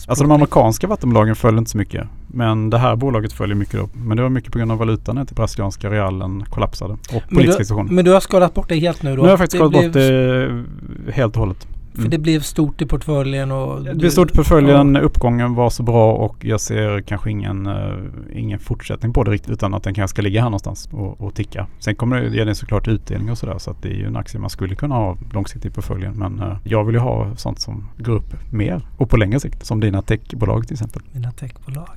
[0.09, 2.07] Alltså de amerikanska vattenbolagen följer inte så mycket.
[2.27, 3.89] Men det här bolaget följer mycket då.
[3.93, 6.93] Men det var mycket på grund av valutan när till brasilianska realen kollapsade.
[6.93, 7.93] Och Men politiska du, situationer.
[7.93, 9.17] men du har skalat bort det helt nu då?
[9.17, 10.65] Nu har jag faktiskt skalat bort det
[11.13, 11.67] helt och hållet.
[12.01, 12.11] För Mm.
[12.11, 13.85] det blev stort i portföljen och...
[13.85, 17.95] Det blir stort i portföljen, uppgången var så bra och jag ser kanske ingen, eh,
[18.35, 21.35] ingen fortsättning på det riktigt utan att den kanske ska ligga här någonstans och, och
[21.35, 21.67] ticka.
[21.79, 24.17] Sen kommer det ge den såklart utdelning och sådär så att det är ju en
[24.17, 26.13] aktie man skulle kunna ha långsiktigt i portföljen.
[26.19, 29.67] Men eh, jag vill ju ha sånt som går upp mer och på längre sikt
[29.67, 31.03] som dina techbolag till exempel.
[31.13, 31.89] Mina techbolag.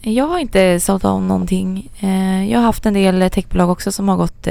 [0.00, 1.90] Jag har inte sålt av någonting.
[2.00, 4.48] Eh, Jag har haft en del techbolag också som har gått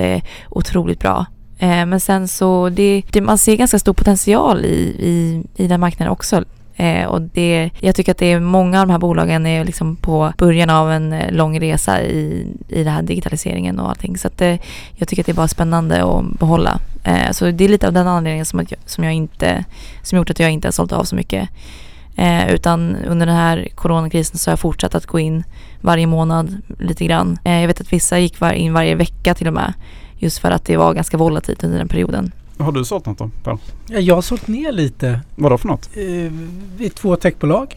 [0.49, 1.25] otroligt bra.
[1.59, 5.79] Eh, Men sen så, det, det, man ser ganska stor potential i, i, i den
[5.79, 6.43] marknaden också.
[6.75, 9.95] Eh, och det, jag tycker att det är många av de här bolagen är liksom
[9.95, 14.17] på början av en eh, lång resa i, i den här digitaliseringen och allting.
[14.17, 14.59] Så att det,
[14.95, 16.79] jag tycker att det är bara spännande att behålla.
[17.03, 19.65] Eh, så det är lite av den anledningen som, att jag, som jag inte,
[20.03, 21.49] som gjort att jag inte har sålt av så mycket.
[22.15, 25.43] Eh, utan under den här coronakrisen så har jag fortsatt att gå in
[25.81, 27.37] varje månad lite grann.
[27.43, 29.73] Eh, jag vet att vissa gick var, in varje vecka till och med.
[30.23, 32.31] Just för att det var ganska volatilt under den perioden.
[32.57, 33.57] Har du sålt något då Per?
[33.89, 35.89] Ja, jag har sålt ner lite Vadå för något?
[35.97, 37.75] eh, i två techbolag.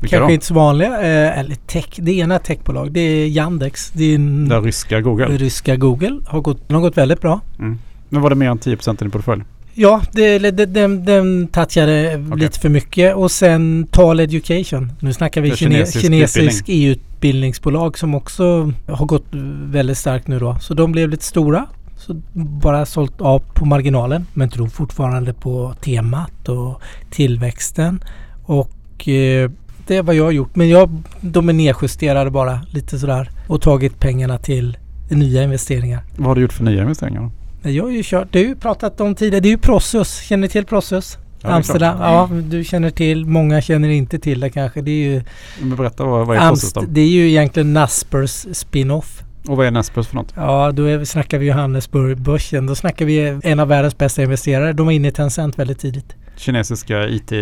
[0.00, 0.34] Vilka Kanske då?
[0.34, 0.88] inte så vanliga.
[1.00, 1.86] Eh, eller tech.
[1.96, 2.92] Det ena techbolag.
[2.92, 3.90] Det är Yandex.
[3.90, 5.26] Det är en Det ryska Google?
[5.26, 6.20] ryska Google.
[6.26, 7.40] Har gått, den har gått väldigt bra.
[7.58, 7.78] Mm.
[8.08, 9.42] Men var det mer än 10% i din portfölj?
[9.74, 13.16] Ja, det, det, den, den touchade lite för mycket.
[13.16, 14.92] Och sen Tal Education.
[15.00, 19.24] Nu snackar vi Det kine, kinesisk kinesisk EU-utbildningsbolag som också har gått
[19.64, 20.56] väldigt starkt nu då.
[20.60, 21.66] Så de blev lite stora.
[22.08, 24.26] Så bara sålt av på marginalen.
[24.34, 28.04] Men tror fortfarande på temat och tillväxten.
[28.44, 29.50] Och eh,
[29.86, 30.56] det är vad jag har gjort.
[30.56, 33.30] Men jag, de är nedjusterade bara lite sådär.
[33.48, 34.76] Och tagit pengarna till
[35.10, 36.02] nya investeringar.
[36.16, 37.30] Vad har du gjort för nya investeringar
[37.62, 40.20] Jag har ju kört, ju pratat om tidigare, det är ju Prosus.
[40.20, 41.18] Känner ni till Prosus?
[41.42, 41.98] Ja, Amsterdam.
[42.00, 43.26] Ja, du känner till.
[43.26, 44.82] Många känner inte till det kanske.
[44.82, 45.22] Det är ju,
[45.60, 49.22] Men berätta vad, vad är Amst- det är ju egentligen Naspers spin-off.
[49.48, 50.32] Och vad är Naspers för något?
[50.36, 52.66] Ja, då är, vi- snackar vi Johannesburg-börsen.
[52.66, 54.72] Då snackar vi en av världens bästa investerare.
[54.72, 56.14] De var inne i Tencent väldigt tidigt.
[56.36, 57.38] Kinesiska IT, eh?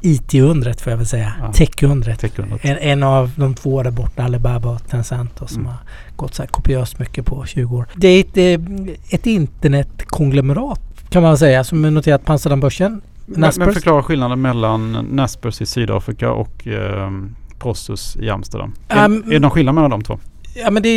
[0.00, 1.32] IT-undret får jag väl säga.
[1.40, 1.52] Ja.
[1.52, 2.18] Tech-undret.
[2.20, 2.60] Techundret.
[2.64, 5.72] En, en av de två där borta, Alibaba och Tencent då, som Mm.
[5.72, 5.78] har
[6.16, 7.86] gått så här kopiöst mycket på 20 år.
[7.96, 13.00] Det är ett, eh, ett internetkonglomerat kan man säga som är noterat på Amsterdambörsen.
[13.26, 17.10] Men, men förklara skillnaden mellan Naspers i Sydafrika och eh,
[17.58, 18.68] Prosus i Amsterdam.
[18.90, 20.18] Um, är, är det någon skillnad mellan de två?
[20.54, 20.88] Ja men det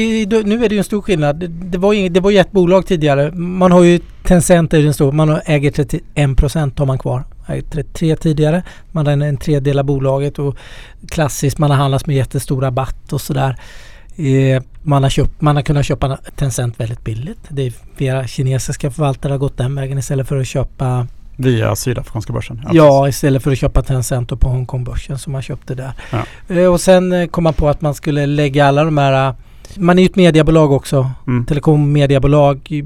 [0.45, 1.35] nu är det ju en stor skillnad.
[1.35, 3.31] Det, det, var ju, det var ju ett bolag tidigare.
[3.31, 5.11] Man har ju Tencent är den stora.
[5.11, 7.23] Man har, äger 31% har man kvar.
[7.47, 8.63] Äger 33 tidigare.
[8.91, 10.55] Man har en, tredjedel av bolaget och
[11.09, 13.55] klassiskt man har handlat med jättestor rabatt och sådär.
[14.15, 17.39] Eh, man, har köpt, man har kunnat köpa Tencent väldigt billigt.
[17.49, 21.07] Det är flera kinesiska förvaltare har gått den vägen istället för att köpa
[21.39, 22.61] Via sydafrikanska börsen?
[22.71, 25.91] Ja, istället för att köpa Tencent och på Hongkongbörsen som man köpte där.
[26.11, 26.55] Ja.
[26.55, 29.33] Eh, och sen eh, kom man på att man skulle lägga alla de här...
[29.75, 31.11] Man är ju ett mediebolag också.
[31.27, 31.45] Mm.
[31.45, 32.77] Telekommediebolag i,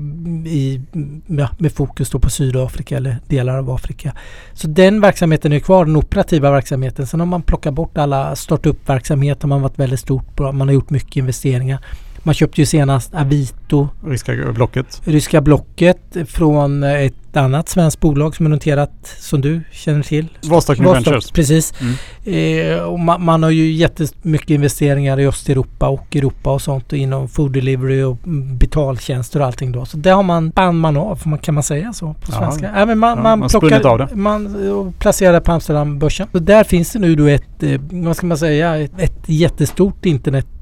[0.50, 0.82] i,
[1.28, 4.14] ja, med fokus då på Sydafrika eller delar av Afrika.
[4.54, 7.08] Så den verksamheten är kvar, den operativa verksamheten.
[7.08, 9.48] Sen har man plockat bort alla startup-verksamheter.
[9.48, 10.52] Man har varit väldigt stort på.
[10.52, 11.80] Man har gjort mycket investeringar.
[12.24, 15.02] Man köpte ju senast Avito, Ryska blocket?
[15.06, 20.28] ryska blocket från ett annat svenskt bolag som är noterat som du känner till.
[20.44, 21.32] Vostok New Ventures?
[21.32, 21.74] Precis.
[21.82, 22.78] Mm.
[22.78, 26.98] Eh, och man, man har ju jättemycket investeringar i Östeuropa och Europa och sånt och
[26.98, 28.18] inom food delivery och
[28.58, 29.86] betaltjänster och allting då.
[29.86, 32.72] Så det har man, bann man av, kan man säga så på svenska?
[32.76, 34.16] Ja, men man, Ja, man, man plockar, av det.
[34.16, 36.28] man placerar på Amsterdambörsen.
[36.32, 40.06] Där finns det nu då ett, eh, vad ska man säga, ett, ett jättestort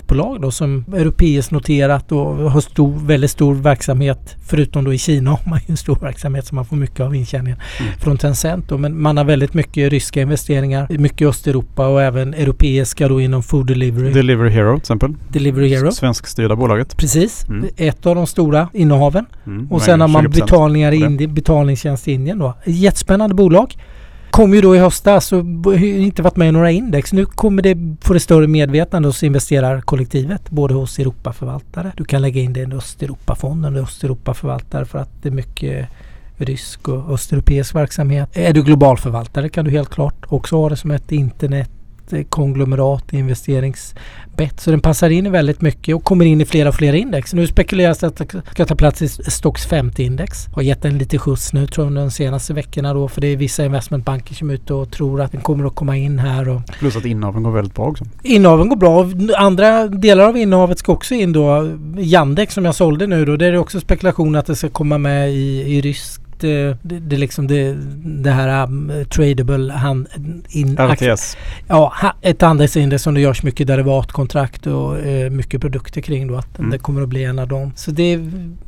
[0.09, 4.35] internetbolag då som europeiskt noterat och har stor, väldigt stor verksamhet.
[4.47, 7.15] Förutom då i Kina har man ju en stor verksamhet så man får mycket av
[7.15, 7.91] intjäningen Mm.
[7.99, 8.69] från Tencent.
[8.69, 8.77] Då.
[8.77, 13.43] Men man har väldigt mycket ryska investeringar, mycket i Östeuropa och även europeiska då inom
[13.43, 14.11] food delivery.
[14.13, 15.13] Delivery Hero till exempel?
[15.29, 15.91] delivery Hero.
[15.91, 16.97] Svenskstyrda bolaget?
[16.97, 17.69] Precis, Mm.
[17.77, 19.25] ett av de stora innehaven.
[19.45, 19.71] Mm.
[19.71, 20.41] Och sen har man 20%.
[20.45, 20.95] betalningar i.
[20.99, 22.53] Indien, betalningstjänst i Indien då.
[22.65, 23.75] Jättespännande bolag.
[24.31, 27.13] Kom ju då i höstas och inte varit med i några index.
[27.13, 30.49] Nu kommer det få det större medvetande hos investerarkollektivet.
[30.49, 31.91] Både hos Europaförvaltare.
[31.97, 35.87] Du kan lägga in det i en Östeuropafond, en Östeuropaförvaltare för att det är mycket
[36.37, 38.29] rysk och östeuropeisk verksamhet.
[38.33, 41.71] Är du global förvaltare kan du helt klart också ha det som ett internet
[42.29, 44.59] konglomerat investeringsbett.
[44.59, 47.33] Så den passar in i väldigt mycket och kommer in i flera och flera index.
[47.33, 50.53] Nu spekuleras det att det ska ta plats i Stocks 50-index.
[50.53, 53.27] Har gett en lite skjuts nu tror jag under de senaste veckorna då för det
[53.27, 56.49] är vissa investmentbanker som är ute och tror att den kommer att komma in här.
[56.49, 58.05] Och Plus att innehaven går väldigt bra också.
[58.23, 59.09] Innehaven går bra.
[59.37, 61.71] Andra delar av innehavet ska också in då.
[61.97, 63.35] Yandex som jag sålde nu då.
[63.35, 65.81] Där är det också spekulation att det ska komma med i, i
[66.43, 70.07] ryskt det, det, liksom det, det här um, tradable hand,
[70.49, 71.37] in, RTS.
[71.67, 76.35] Ja, ett handelsindex som det görs mycket derivatkontrakt och eh, mycket produkter kring då.
[76.35, 76.71] Att Mm.
[76.71, 77.71] Det kommer att bli en av dem.
[77.75, 78.19] Så det,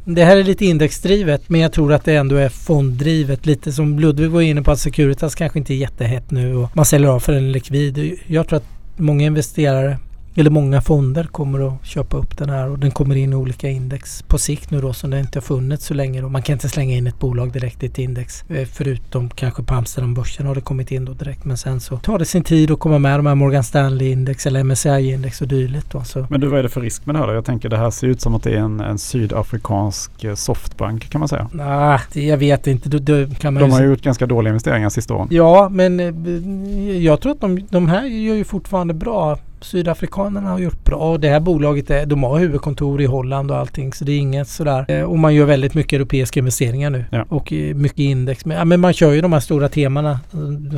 [0.06, 3.46] det här är lite indexdrivet men jag tror att det ändå är fonddrivet.
[3.46, 6.86] Lite som Ludvig var inne på att Securitas kanske inte är jättehett nu och man
[6.86, 8.20] säljer av för en likvid.
[8.28, 8.66] Jag tror att
[8.98, 9.98] många investerare
[10.36, 13.70] eller många fonder kommer att köpa upp den här och den kommer in i olika
[13.70, 16.22] index på sikt nu då som det inte har funnits så länge.
[16.22, 16.30] Då.
[16.30, 19.74] Man kan inte slänga in ett bolag direkt i ett index eh, förutom kanske på
[19.74, 22.80] Amsterdambörsen har det kommit in då direkt men sen så tar det sin tid att
[22.80, 25.92] komma med de här Morgan Stanley-index eller MSCI-index och dylikt.
[25.92, 26.04] Då.
[26.04, 27.34] Så Men du, vad är det för risk med det här då?
[27.34, 31.10] Jag tänker det här ser ut som att det är en, en sydafrikansk eh, softbank
[31.10, 31.50] kan man säga.
[31.54, 32.90] nah, det, jag vet inte.
[32.90, 35.28] Då, då kan man De har ju gjort ganska dåliga investeringar sista åren.
[35.32, 39.38] Ja, men eh, jag tror att de, de här gör ju fortfarande bra.
[39.62, 43.58] Sydafrikanerna har gjort bra och det här bolaget är, de har huvudkontor i Holland och
[43.58, 44.86] allting så det är inget sådär.
[44.88, 47.26] Eh, Och man gör väldigt mycket europeiska investeringar nu Ja.
[47.30, 48.46] och eh, mycket index.
[48.46, 50.20] Men, ja, men man kör ju de här stora temana.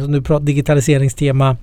[0.08, 1.58] Nu pratar digitaliseringstema,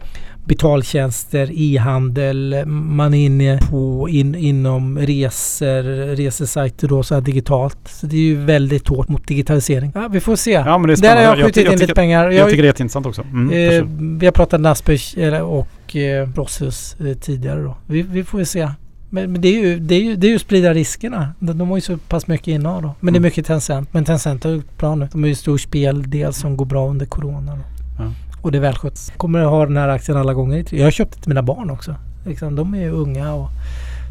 [0.45, 2.63] betaltjänster, e-handel.
[2.67, 5.83] Man är inne på in, inom resor,
[6.17, 7.79] resesajter då så här digitalt.
[7.89, 9.93] Så det är ju väldigt hårt mot digitalisering.
[9.95, 10.51] Ja, vi får se.
[10.51, 12.25] Ja men det är Där har jag skjutit in tycker, lite pengar.
[12.25, 13.23] jag, Jag- tycker det är jätteintressant också.
[13.23, 13.85] Mm, Eh,
[14.21, 17.77] vi har pratat Naspers och eh, Rossus eh, tidigare då.
[17.87, 18.69] Vi, vi får se.
[19.13, 21.35] Men, men det, är ju, det, är ju, det är ju att sprida riskerna.
[21.39, 22.95] De, de har ju så pass mycket innehav då.
[23.01, 23.23] Men det är Mm.
[23.29, 23.93] mycket Tencent.
[23.93, 25.09] Men Tencent har gjort bra nu.
[25.13, 27.53] De har ju stor speldel som går bra under Corona.
[27.57, 27.63] Då.
[27.99, 28.13] Ja.
[28.43, 29.13] Och det är välskött.
[29.17, 30.65] Kommer ha den här aktien alla gånger.
[30.75, 31.95] Jag har köpt det till mina barn också.
[32.27, 33.49] Liksom, de är ju unga och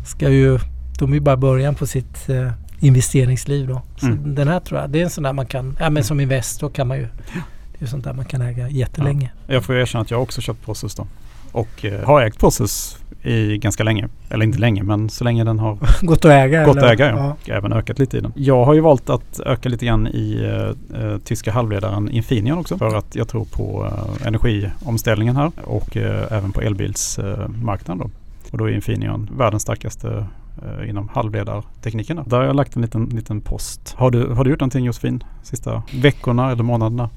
[0.06, 0.60] ska ju...
[1.00, 3.82] De är ju bara början på sitt eh, investeringsliv då.
[3.98, 4.36] Så Mm.
[4.36, 5.78] den här tror jag, det är en sån där man kan...
[5.80, 7.04] Ja men som Investor kan man ju...
[7.04, 9.32] Det är ju sånt där man kan äga jättelänge.
[9.48, 11.08] Jag får erkänna att jag också köpt Prosus då.
[11.52, 14.08] Och eh, har ägt Prosus i ganska länge.
[14.30, 16.66] Eller inte länge men så länge den har Gått att äga?
[16.66, 17.32] gått att äga ja.
[17.42, 18.34] och även ökat lite i den.
[18.36, 22.78] Jag har ju valt att öka lite grann i eh, eh, tyska halvledaren Infineon också.
[22.78, 28.10] För att jag tror på eh, energiomställningen här och eh, även på elbilsmarknaden då.
[28.52, 30.26] Och då är Infineon världens starkaste
[30.64, 32.24] eh, inom halvledartekniken.
[32.26, 33.96] Där har jag lagt en liten, liten post.
[33.98, 35.24] Har du, har du gjort någonting Josefin?
[35.44, 37.10] Sista veckorna eller månaderna?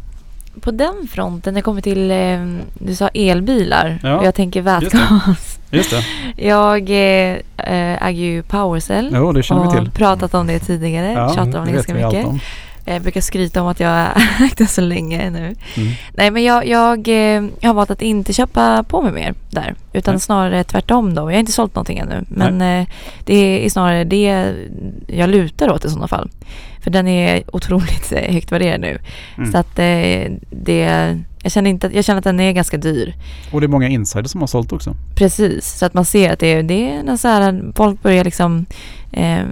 [0.61, 2.47] På den fronten, när det kommer till, eh,
[2.87, 5.59] du sa elbilar Ja, och jag tänker vätgas.
[5.71, 6.05] Just det.
[6.47, 9.91] Jag eh, eh, äger ju Powercell Jo, det känner vi till.
[9.91, 12.27] pratat om det tidigare, tjatat om det ganska mycket.
[12.27, 12.41] om.
[12.85, 14.09] Jag brukar skryta om att jag har
[14.45, 15.55] ägt det så länge nu.
[15.77, 15.93] Mm.
[16.15, 19.75] Nej men jag, jag, eh, jag har valt att inte köpa på mig mer där.
[19.93, 20.21] Utan Nej.
[20.21, 21.21] snarare tvärtom då.
[21.23, 22.25] Jag har inte sålt någonting ännu.
[22.29, 22.89] Men eh,
[23.25, 24.55] det är snarare det
[25.07, 26.31] jag lutar åt i sådana fall.
[26.83, 28.99] För den är otroligt eh, högt värderad nu.
[29.39, 29.53] Mm.
[29.53, 33.15] Så att eh, det, jag känner, inte, att- jag känner att den är ganska dyr.
[33.53, 34.97] Och det är många insiders som har sålt också.
[35.17, 38.67] Precis, så att man ser att det, är- det är så här, folk börjar liksom
[39.13, 39.43] eh,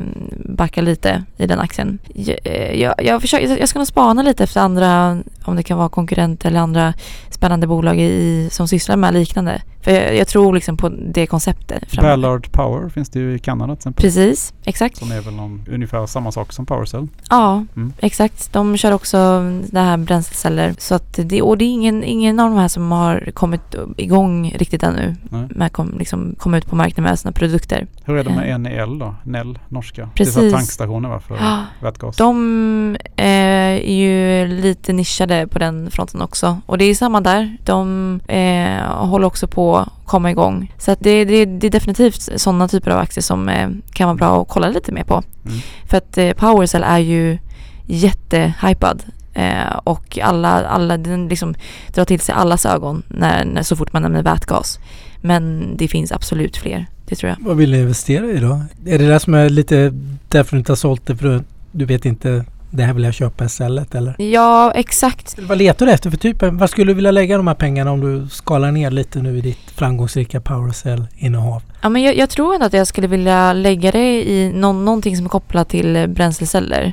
[0.45, 1.99] backa lite i den aktien.
[2.15, 5.79] Jag, eh, jag, jag, försöker, jag ska nog spana lite efter andra, om det kan
[5.79, 6.95] vara konkurrenter eller andra
[7.31, 9.63] spännande bolag i, som sysslar med liknande.
[9.83, 11.91] För jag, jag tror liksom på det konceptet.
[11.91, 12.17] framöver.
[12.17, 14.03] Ballard Power finns det ju i Kanada till exempel.
[14.03, 14.97] Precis, exakt.
[14.97, 17.09] Som är väl någon, ungefär samma sak som Powercell.
[17.31, 17.93] Ja, Mm.
[18.01, 18.53] exakt.
[18.53, 20.75] De kör också det här bränsleceller.
[20.79, 24.53] Så att det, och det är ingen, ingen av de här som har kommit igång
[24.59, 25.17] riktigt ännu.
[25.23, 25.47] Nej.
[25.51, 27.87] Med kom, liksom, komma ut på marknaden med sina produkter.
[28.05, 28.59] Hur är det med Eh.
[28.59, 29.15] NEL då?
[29.25, 30.09] NEL, norska.
[30.15, 30.35] Precis.
[30.35, 31.65] Det är tankstationer va, för Ja.
[31.83, 32.17] vätgas.
[32.17, 36.61] De eh, är ju lite nischade på den fronten också.
[36.67, 37.57] Och det är samma där.
[37.65, 39.80] De eh, håller också på
[40.11, 40.73] komma igång.
[40.79, 44.17] Så att det, det, det är definitivt sådana typer av aktier som eh, kan vara
[44.17, 45.23] bra att kolla lite mer på.
[45.47, 45.59] Mm.
[45.85, 47.39] För att eh, Powercell är ju
[47.87, 49.03] jättehypad.
[49.35, 51.55] Eh, och alla, alla, den liksom
[51.95, 54.79] drar till sig allas ögon när, när, så fort man nämner vätgas.
[55.21, 56.87] Men det finns absolut fler.
[57.07, 57.37] Det tror jag.
[57.41, 58.63] Vad vill ni investera i då?
[58.87, 59.93] Är det det som är lite
[60.29, 61.17] därför du inte har sålt det?
[61.17, 61.43] För du,
[61.73, 64.15] du vet inte, det här vill jag köpa istället eller?
[64.19, 65.39] Ja, exakt.
[65.39, 66.43] Vad letar du efter för typ?
[66.43, 69.41] Vad skulle du vilja lägga de här pengarna om du skalar ner lite nu i
[69.41, 71.63] ditt framgångsrika Powercell-innehav?
[71.83, 75.17] Ja, men jag, jag tror ändå att jag skulle vilja lägga det i någon, någonting
[75.17, 76.93] som är kopplat till bränsleceller.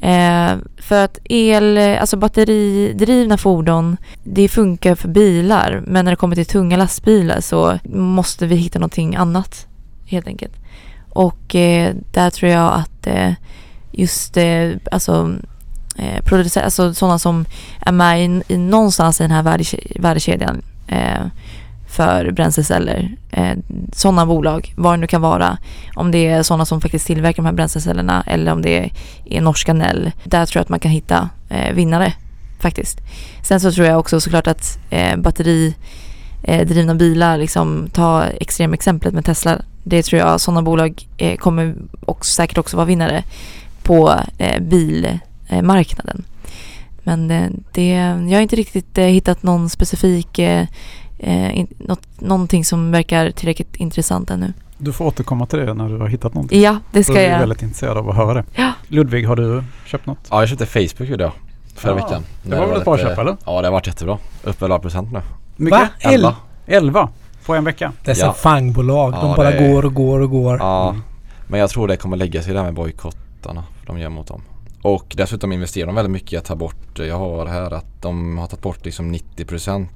[0.00, 5.82] Eh, för att el, alltså batteridrivna fordon, det funkar för bilar.
[5.86, 9.66] Men när det kommer till tunga lastbilar så måste vi hitta någonting annat
[10.06, 10.52] helt enkelt.
[11.10, 13.32] Och eh, där tror jag att eh,
[13.92, 15.36] just eh, alltså,
[15.96, 17.44] eh, producer, alltså sådana som
[17.80, 21.26] är med i, i någonstans i den här värdekedjan, värdekedjan eh,
[21.92, 23.16] för bränsleceller.
[23.30, 23.56] Eh,
[23.92, 25.58] sådana bolag, vad det nu kan vara.
[25.94, 28.92] Om det är sådana som faktiskt tillverkar de här bränslecellerna eller om det är,
[29.24, 30.12] är norska Nell.
[30.24, 32.12] Där tror jag att man kan hitta eh, vinnare
[32.60, 33.00] faktiskt.
[33.42, 39.24] Sen så tror jag också såklart att eh, batteridrivna eh, bilar, liksom ta extremexemplet med
[39.24, 39.58] Tesla.
[39.84, 41.74] Det tror jag sådana bolag eh, kommer
[42.06, 43.24] också, säkert också vara vinnare
[43.82, 46.24] på eh, bilmarknaden.
[47.02, 47.88] Men eh, det,
[48.28, 54.30] jag har inte riktigt eh, hittat någon specifik, in, något, någonting som verkar tillräckligt intressant
[54.30, 54.52] ännu.
[54.78, 56.60] Du får återkomma till det när du har hittat någonting.
[56.62, 57.38] Ja, det ska är vi jag.
[57.38, 58.44] väldigt intresserade av att höra det.
[58.54, 58.72] Ja.
[58.88, 60.18] Ludvig, har du köpt något?
[60.30, 61.30] Ja jag köpte Facebook jag
[61.74, 62.22] förra Ja, veckan.
[62.42, 63.36] det var väl ett bra köp, eller?
[63.46, 64.18] Ja det har varit jättebra.
[64.44, 65.20] Uppe 11 procent nu.
[65.56, 65.80] Mycket?
[65.80, 65.88] Va?
[65.98, 66.36] El- 11.
[66.66, 67.08] 11
[67.46, 67.92] på en vecka.
[68.04, 68.32] Dessa Ja.
[68.32, 70.56] fangbolag, de Ja, bara det är- går och går och går.
[70.58, 70.88] Ja.
[70.90, 71.02] Mm.
[71.46, 74.42] Men jag tror det kommer lägga sig där med bojkottarna de gör mot dem.
[74.82, 78.38] Och dessutom investerar de väldigt mycket i att ta bort, jag har här att de
[78.38, 79.88] har tagit bort liksom 90%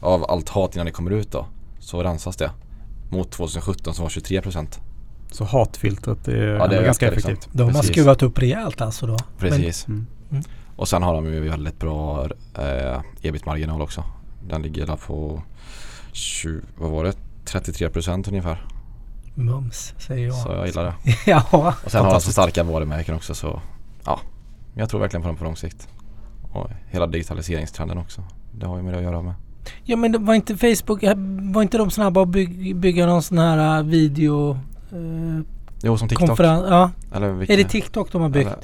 [0.00, 1.46] av allt hat innan det kommer ut då.
[1.78, 2.50] Så rensas det.
[3.10, 4.78] Mot 2017 som var 23%.
[5.30, 7.32] Så hatfiltret är, Ja, det är ganska ökar liksom.
[7.32, 7.54] effektivt.
[7.54, 7.90] De har precis.
[7.90, 9.16] skruvat upp rejält alltså då.
[9.38, 9.88] Precis.
[9.88, 10.06] Mm.
[10.30, 10.44] Mm.
[10.76, 14.04] Och sen har de ju väldigt bra eh, ebit-marginal också.
[14.48, 15.42] Den ligger där på
[16.12, 17.12] 20, vad var det?
[17.44, 18.66] 33% ungefär.
[19.38, 20.36] Mums, säger jag.
[20.36, 20.94] Så jag gillar det.
[21.30, 21.42] ja,
[21.84, 23.60] Och sen har de så starka varumärken också så
[24.04, 24.20] ja.
[24.74, 25.88] Jag tror verkligen på dem på lång sikt.
[26.52, 28.24] Och hela digitaliseringstrenden också.
[28.52, 29.34] Det har ju med det att göra med.
[29.84, 31.02] Ja men var inte Facebook,
[31.52, 34.58] var inte de snabba att byg, bygga någon sån här uh, video...
[34.92, 35.40] Uh,
[35.82, 36.28] Jo som TikTok.
[36.28, 36.64] konferens?
[36.70, 37.52] Ja, Eller vilka?
[37.52, 38.46] är det TikTok de har byggt?
[38.46, 38.58] Eller-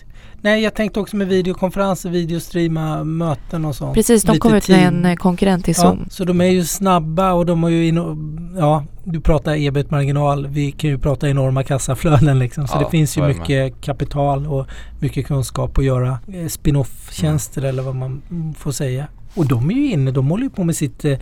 [0.44, 3.94] Nej jag tänkte också med videokonferenser, videostreama, möten och sånt.
[3.94, 6.06] Precis, de Lite kom ut med en eh, konkurrent Ja, Zoom.
[6.10, 10.72] så de är ju snabba och de har ju, ino- ja du pratar ebit-marginal, vi
[10.72, 12.66] kan ju prata enorma kassaflöden liksom.
[12.68, 14.66] Så Ja, det finns ju mycket kapital och
[15.00, 19.06] mycket kunskap att göra eh, spin-off-tjänster eller vad man mm, får säga.
[19.34, 21.18] Och de är ju inne, de håller ju på med sitt eh,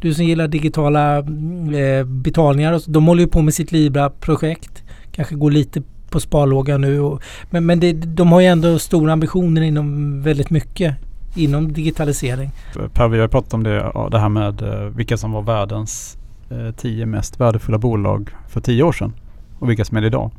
[0.00, 4.82] du som gillar digitala mm, eh, betalningar, de håller ju på med sitt Libra-projekt.
[5.12, 7.00] Kanske går lite på sparlåga nu.
[7.00, 10.96] Och, men men det, de har ju ändå stora ambitioner inom väldigt mycket
[11.36, 12.50] inom digitalisering.
[12.94, 16.18] Per, vi har pratat om det, det här med eh, vilka som var världens
[16.50, 19.12] eh, tio mest värdefulla bolag för tio år sedan
[19.58, 20.30] och vilka som är det idag.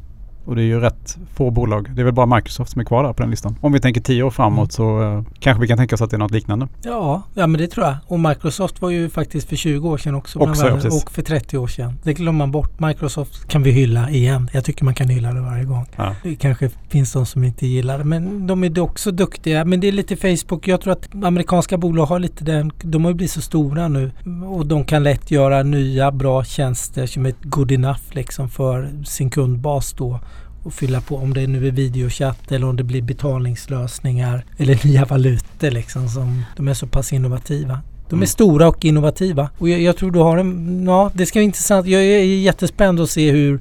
[0.46, 1.90] Och det är ju rätt få bolag.
[1.96, 3.56] Det är väl bara Microsoft som är kvar där på den listan.
[3.62, 4.70] Om vi tänker tio år framåt Mm.
[4.70, 6.68] så eh, kanske vi kan tänka oss att det är något liknande.
[6.84, 7.96] Ja, ja men det tror jag.
[8.08, 10.40] Och Microsoft var ju faktiskt för 20 år sedan också.
[10.40, 10.74] Också, ja,
[11.04, 11.94] och för 30 år sedan.
[12.04, 12.80] Det glömmer man bort.
[12.80, 14.50] Microsoft kan vi hylla igen.
[14.54, 15.86] Jag tycker man kan hylla det varje gång.
[15.96, 16.16] Ja.
[16.24, 18.04] Det kanske finns de som inte gillar det.
[18.04, 19.66] Men de är också duktiga.
[19.66, 20.68] Men det är lite Facebook.
[20.68, 22.72] Jag tror att amerikanska bolag har lite den.
[22.84, 24.12] De har ju blivit så stora nu.
[24.46, 29.30] Och de kan lätt göra nya bra tjänster som är good enough liksom för sin
[29.30, 30.20] kundbas då.
[30.64, 34.46] Och fylla på om det nu är videochatt eller om det blir betalningslösningar.
[34.58, 36.08] Eller nya valutor liksom.
[36.10, 37.80] Som, de är så pass innovativa.
[38.10, 38.28] De är Mm.
[38.28, 39.50] stora och innovativa.
[39.58, 40.84] Och jag, jag tror du har en...
[40.86, 41.88] Ja, det ska bli intressant.
[41.88, 43.60] Jag är jättespänd att se hur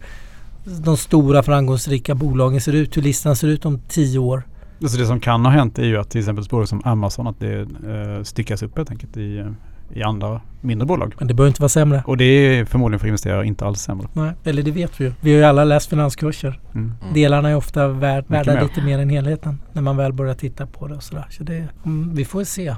[0.84, 2.96] de stora framgångsrika bolagen ser ut.
[2.96, 4.42] Hur listan ser ut om tio år.
[4.82, 7.40] Alltså det som kan ha hänt är ju att till exempel bolag som Amazon att
[7.40, 9.46] det eh, styckas upp helt enkelt i, eh,
[9.94, 11.14] i andra mindre bolag.
[11.18, 12.02] Men det behöver inte vara sämre.
[12.06, 14.06] Och det är förmodligen för investerare inte alls sämre.
[14.12, 15.12] Nej, eller det vet vi ju.
[15.20, 16.60] Vi har ju alla läst finanskurser.
[16.74, 16.92] Mm.
[17.02, 17.14] Mm.
[17.14, 18.62] Delarna är ofta värd, värda mer.
[18.62, 19.60] lite mer än helheten.
[19.72, 21.26] När man väl börjar titta på det och sådär.
[21.30, 22.74] Så det, mm, vi får se.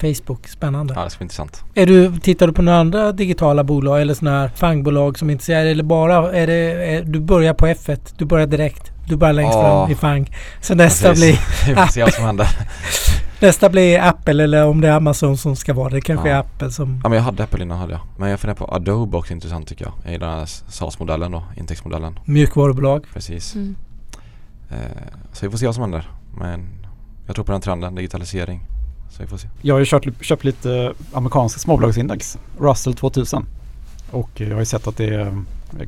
[0.00, 0.94] Facebook, spännande.
[0.96, 1.64] Ja det ska bli intressant.
[1.74, 5.32] Är du, tittar du på några andra digitala bolag eller sådana här fangbolag som är
[5.32, 5.70] intresserade?
[5.70, 6.54] Eller bara, är det,
[6.94, 8.92] är, du börjar på F1, du börjar direkt.
[9.08, 9.62] Du börjar längst Ja.
[9.86, 10.34] fram i fang.
[10.60, 11.24] Så nästa Precis.
[11.66, 12.48] blir, Vi får se vad som händer.
[13.40, 16.00] nästa blir Apple eller om det är Amazon som ska vara det.
[16.00, 16.34] Kanske Ja.
[16.34, 17.00] är Apple som...
[17.02, 18.00] Ja men jag hade Apple innan hade jag.
[18.18, 20.14] Men jag funderar på Adobe också intressant tycker jag.
[20.14, 22.18] I den här SAS-modellen då, intäktsmodellen.
[22.24, 23.04] Mjukvarubolag.
[23.12, 23.54] Precis.
[23.54, 23.76] Mm.
[24.70, 24.76] Eh,
[25.32, 26.10] så vi får se vad som händer.
[26.38, 26.68] Men
[27.26, 28.60] jag tror på den trenden, digitalisering.
[29.10, 29.48] Så vi får se.
[29.62, 33.46] Jag har ju kört, köpt lite amerikanska småbolagsindex, Russell 2000.
[34.10, 35.32] Och jag har ju sett att det eh,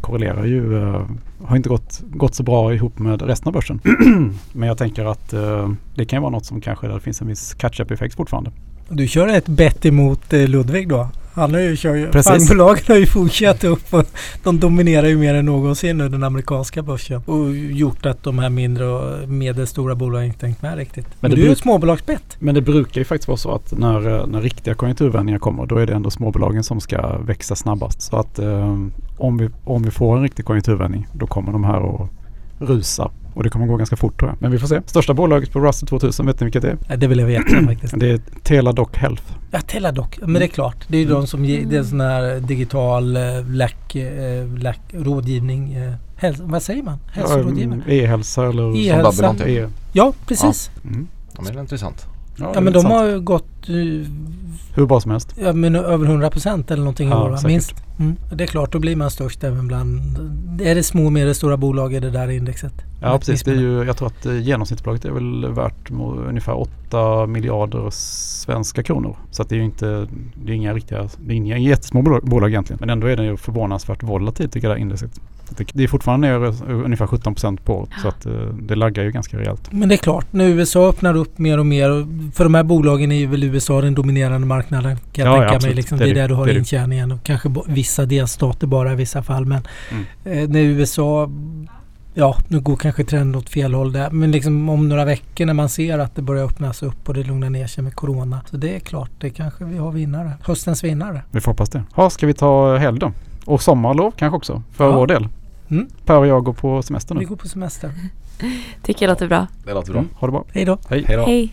[0.01, 1.07] korrelerar ju, eh,
[1.45, 3.81] har inte gått, gått så bra ihop med resten av börsen.
[4.53, 7.21] Men jag tänker att eh, det kan ju vara något som kanske där det finns
[7.21, 8.51] en viss catch-up-effekt fortfarande.
[8.89, 11.09] Du kör ett bett emot eh, Ludvig då?
[11.35, 14.07] Han har ju, kör ju, fangbolagen har ju fortsatt upp och
[14.43, 17.23] de dominerar ju mer än någonsin nu den amerikanska börsen.
[17.27, 21.07] Och gjort att de här mindre och medelstora bolagen inte hängt med riktigt.
[21.21, 22.37] Men, det du är ju ett småbolagsbett.
[22.39, 25.77] Men det brukar ju faktiskt vara så att när, eh, när riktiga konjunkturvändningar kommer då
[25.77, 28.03] är det ändå småbolagen som ska växa snabbast.
[28.03, 28.77] Så att eh,
[29.19, 32.11] om, vi, om vi får en riktig konjunkturvändning då kommer de här att
[32.59, 33.11] rusa.
[33.41, 34.43] Och det kommer gå ganska fort tror jag.
[34.43, 34.81] Men vi får se.
[34.87, 36.79] Största bolaget på Russell 2000, vet ni vilket det är?
[36.89, 37.95] Ja, det vill jag veta faktiskt.
[38.01, 39.23] Det är Teladoc Health.
[39.51, 40.07] Ja, Teladoc.
[40.21, 40.77] Men det är klart.
[40.89, 44.81] Det är ju de som ger, det är sån här digital eh, lack, eh, lack,
[44.93, 45.75] rådgivning.
[45.75, 46.99] Eh, häls, vad säger man?
[47.13, 47.83] Hälsorådgivning?
[47.87, 48.77] Ja, E-hälsa eller...
[48.77, 49.23] E-hälsa.
[49.23, 49.47] Babylon typ.
[49.47, 49.69] E.
[49.93, 50.71] Ja, precis.
[50.85, 51.09] Mm.
[51.33, 52.07] Ja men det är intressant.
[52.37, 54.07] Ja, men de har ju gått du,
[54.75, 55.35] Hur bra som helst.
[55.43, 57.47] ja, men över 100 procent eller någonting i Ja, år säkert.
[57.47, 57.75] minst.
[57.99, 58.17] Mm.
[58.33, 60.01] Det är klart, då blir man störst även bland...
[60.63, 62.73] Är det små och medelstora bolag i det där indexet?
[63.03, 63.43] Ja precis.
[63.43, 65.91] Det är ju, jag tror att eh, genomsnittsbolaget är väl värt
[66.29, 69.17] ungefär 8 miljarder svenska kronor.
[69.31, 70.07] Så det är ju inte,
[70.45, 72.79] det är inga riktiga, det är inga jättesmå bolag, bolag egentligen.
[72.81, 75.21] Men ändå är det ju förvånansvärt volatilt tycker jag det här indexet.
[75.73, 77.89] Det, är fortfarande ner eh, ungefär 17 procent på året.
[78.03, 78.33] Så att eh,
[78.63, 79.73] det laggar ju ganska rejält.
[79.73, 82.07] Men det är klart, när USA öppnar upp mer och mer.
[82.33, 84.97] För de här bolagen är ju väl USA den dominerande marknaden.
[85.13, 85.57] Kan jag Ja, ja, tänka mig.
[85.57, 85.77] absolut.
[85.77, 86.21] Liksom, Det det är det.
[86.21, 87.13] där du har Det intjäningen.
[87.13, 89.47] Och kanske vissa delstater bara i vissa fall.
[89.47, 90.05] Men Mm.
[90.45, 91.31] eh, när USA...
[92.15, 94.11] Ja, nu går kanske trenden åt fel håll där.
[94.11, 97.23] Men liksom om några veckor när man ser att det börjar öppnas upp och det
[97.23, 98.41] lugnar ner sig med Corona.
[98.51, 100.33] Så det är klart, det kanske vi har vinnare.
[100.45, 101.23] Höstens vinnare.
[101.31, 101.83] Vi får hoppas det.
[101.95, 103.13] Ha, ska vi ta helg då?
[103.45, 104.97] Och sommarlov kanske också för Ja.
[104.97, 105.29] vår del.
[105.71, 105.89] Mm.
[106.05, 107.27] Per och jag går på semester Vi nu.
[107.27, 107.91] går på semester.
[108.83, 109.47] Tycker jag låter bra.
[109.65, 110.01] Det låter bra.
[110.01, 110.45] Mm, ha det bra.
[110.53, 110.79] Hej då.
[110.89, 111.05] Hej.
[111.07, 111.25] Hej då.
[111.27, 111.49] Hej.